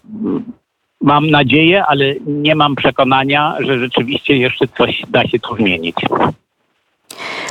[1.00, 5.96] mam nadzieję, ale nie mam przekonania, że rzeczywiście jeszcze coś da się tu zmienić.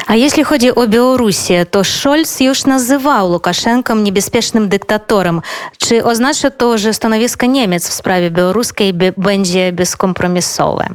[0.08, 5.42] A jeśli chodzi o Białorusię, to Scholz już nazywał Łukaszenką niebezpiecznym dyktatorem.
[5.78, 10.86] Czy oznacza to, że stanowisko Niemiec w sprawie białoruskiej będzie bezkompromisowe?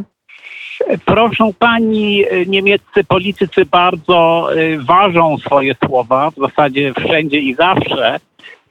[1.04, 4.48] Proszę pani, niemieccy politycy bardzo
[4.78, 8.20] ważą swoje słowa, w zasadzie wszędzie i zawsze.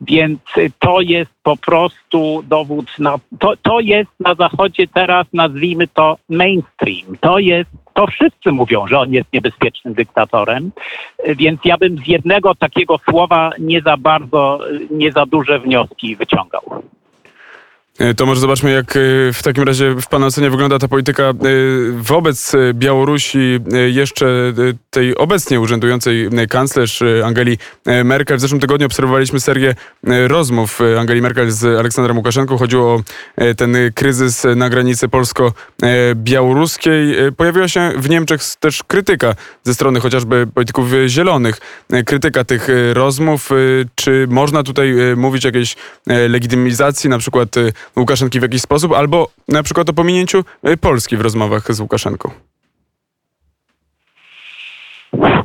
[0.01, 0.39] Więc
[0.79, 3.17] to jest po prostu dowód na.
[3.39, 7.17] To, to jest na Zachodzie teraz, nazwijmy to mainstream.
[7.19, 7.69] To jest.
[7.93, 10.71] To wszyscy mówią, że on jest niebezpiecznym dyktatorem,
[11.27, 14.59] więc ja bym z jednego takiego słowa nie za bardzo,
[14.91, 16.61] nie za duże wnioski wyciągał.
[17.99, 18.99] E, to może zobaczmy, jak e,
[19.33, 21.33] w takim razie w Pana ocenie wygląda ta polityka e,
[21.91, 24.53] wobec Białorusi jeszcze
[24.89, 27.57] tej obecnie urzędującej kanclerz Angeli
[28.03, 28.37] Merkel.
[28.37, 29.75] W zeszłym tygodniu obserwowaliśmy serię
[30.27, 32.57] rozmów Angeli Merkel z Aleksandrem Łukaszenką.
[32.57, 33.03] Chodziło o
[33.57, 37.15] ten kryzys na granicy polsko-białoruskiej.
[37.37, 41.57] Pojawiła się w Niemczech też krytyka ze strony chociażby polityków zielonych.
[42.05, 43.49] Krytyka tych rozmów.
[43.95, 45.75] Czy można tutaj mówić o jakiejś
[46.05, 47.55] legitymizacji, na przykład
[47.97, 52.31] Łukaszenki w jakiś sposób, albo na przykład o pominięciu y, Polski w rozmowach z Łukaszenką?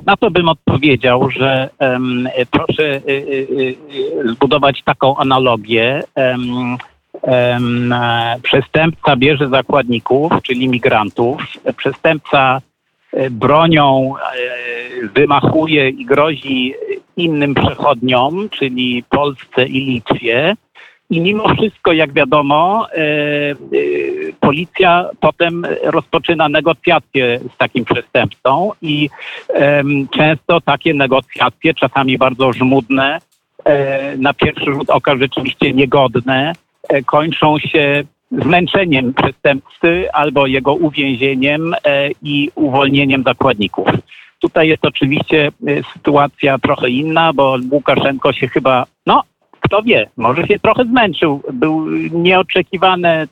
[0.07, 3.76] Na to bym odpowiedział, że um, proszę y, y,
[4.24, 6.03] y, zbudować taką analogię.
[6.14, 6.76] Um,
[7.22, 7.95] um,
[8.42, 11.42] przestępca bierze zakładników, czyli migrantów.
[11.76, 12.61] Przestępca
[13.12, 16.74] e, bronią e, wymachuje i grozi
[17.16, 20.57] innym przechodniom, czyli Polsce i Litwie.
[21.11, 23.55] I mimo wszystko, jak wiadomo, e, e,
[24.40, 29.11] policja potem rozpoczyna negocjacje z takim przestępcą i
[30.11, 33.18] często takie negocjacje, czasami bardzo żmudne,
[33.64, 36.52] e, na pierwszy rzut oka rzeczywiście niegodne,
[37.07, 41.74] kończą się zmęczeniem przestępcy albo jego uwięzieniem
[42.22, 43.88] i uwolnieniem zakładników.
[44.40, 45.52] Tutaj jest oczywiście
[45.92, 49.22] sytuacja trochę inna, bo Łukaszenko się chyba, no
[49.75, 51.43] kto wie, może się trochę zmęczył.
[51.53, 53.27] Był nieoczekiwane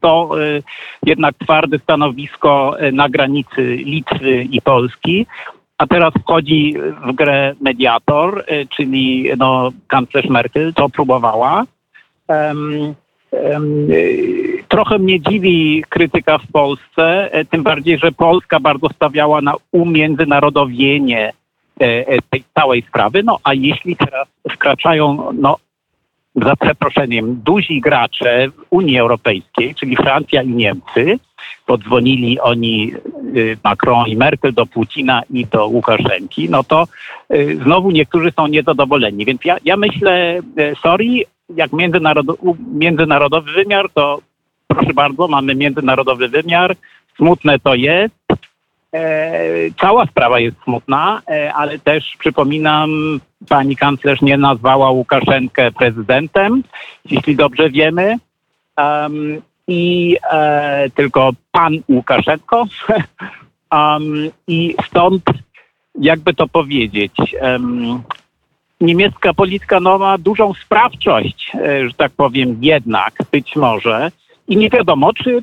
[0.00, 0.62] to y,
[1.06, 5.26] jednak twarde stanowisko y, na granicy Litwy i Polski.
[5.78, 6.74] A teraz wchodzi
[7.06, 11.64] w grę mediator, y, czyli no, kanclerz Merkel to próbowała.
[12.28, 12.94] Um,
[13.30, 13.88] um,
[14.68, 21.32] trochę mnie dziwi krytyka w Polsce, tym bardziej, że Polska bardzo stawiała na umiędzynarodowienie
[21.80, 23.22] E, e, tej całej sprawy.
[23.22, 25.56] No a jeśli teraz wkraczają, no
[26.34, 31.18] za przeproszeniem, duzi gracze Unii Europejskiej, czyli Francja i Niemcy,
[31.66, 32.92] podzwonili oni
[33.36, 36.86] y, Macron i Merkel do Putina i do Łukaszenki, no to
[37.34, 39.24] y, znowu niektórzy są niezadowoleni.
[39.24, 41.06] Więc ja, ja myślę, y, sorry,
[41.56, 42.38] jak międzynarodowy,
[42.74, 44.20] międzynarodowy wymiar, to
[44.66, 46.76] proszę bardzo, mamy międzynarodowy wymiar,
[47.16, 48.14] smutne to jest,
[49.80, 56.62] cała sprawa jest smutna, e, ale też przypominam, pani kanclerz nie nazwała Łukaszenkę prezydentem,
[57.04, 58.16] jeśli dobrze wiemy.
[58.78, 62.66] Um, I e, tylko pan Łukaszenko.
[63.72, 65.22] um, I stąd,
[65.94, 67.12] jakby to powiedzieć,
[67.42, 68.02] um,
[68.80, 74.10] niemiecka polityka no, ma dużą sprawczość, e, że tak powiem, jednak być może.
[74.48, 75.42] I nie wiadomo, czy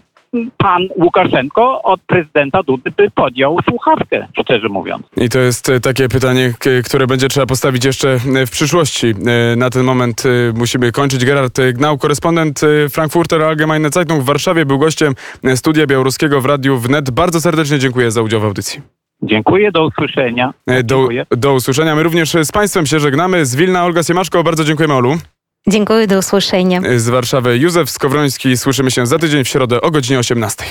[0.58, 5.04] pan Łukaszenko od prezydenta Dudy by podjął słuchawkę, szczerze mówiąc.
[5.18, 6.54] I to jest e, takie pytanie,
[6.86, 9.08] które będzie trzeba postawić jeszcze e, w przyszłości.
[9.08, 10.24] E, na ten moment
[10.54, 11.26] musimy kończyć.
[11.26, 15.14] Gerard Gnał, korespondent Frankfurter Allgemeine Zeitung w Warszawie, był gościem
[15.56, 17.12] studia białoruskiego w Radiu Wnet.
[17.12, 18.82] Bardzo serdecznie dziękuję za udział w audycji.
[19.22, 20.54] Dziękuję, do usłyszenia.
[20.84, 21.96] Do, do usłyszenia.
[21.96, 23.46] My również z Państwem się żegnamy.
[23.46, 25.18] Z Wilna Olga Siemaszko, bardzo dziękujemy Olu.
[25.66, 26.81] Dziękuję, do usłyszenia.
[26.97, 28.57] Z Warszawy Józef Skowroński.
[28.57, 30.64] Słyszymy się za tydzień w środę o godzinie 18.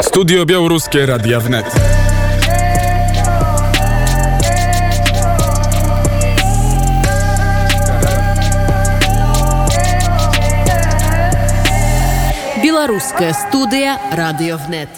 [0.00, 1.66] Studio Białoruskie Radia Wnet.
[12.62, 14.88] Белорусская студия «Радио ВНЕТ».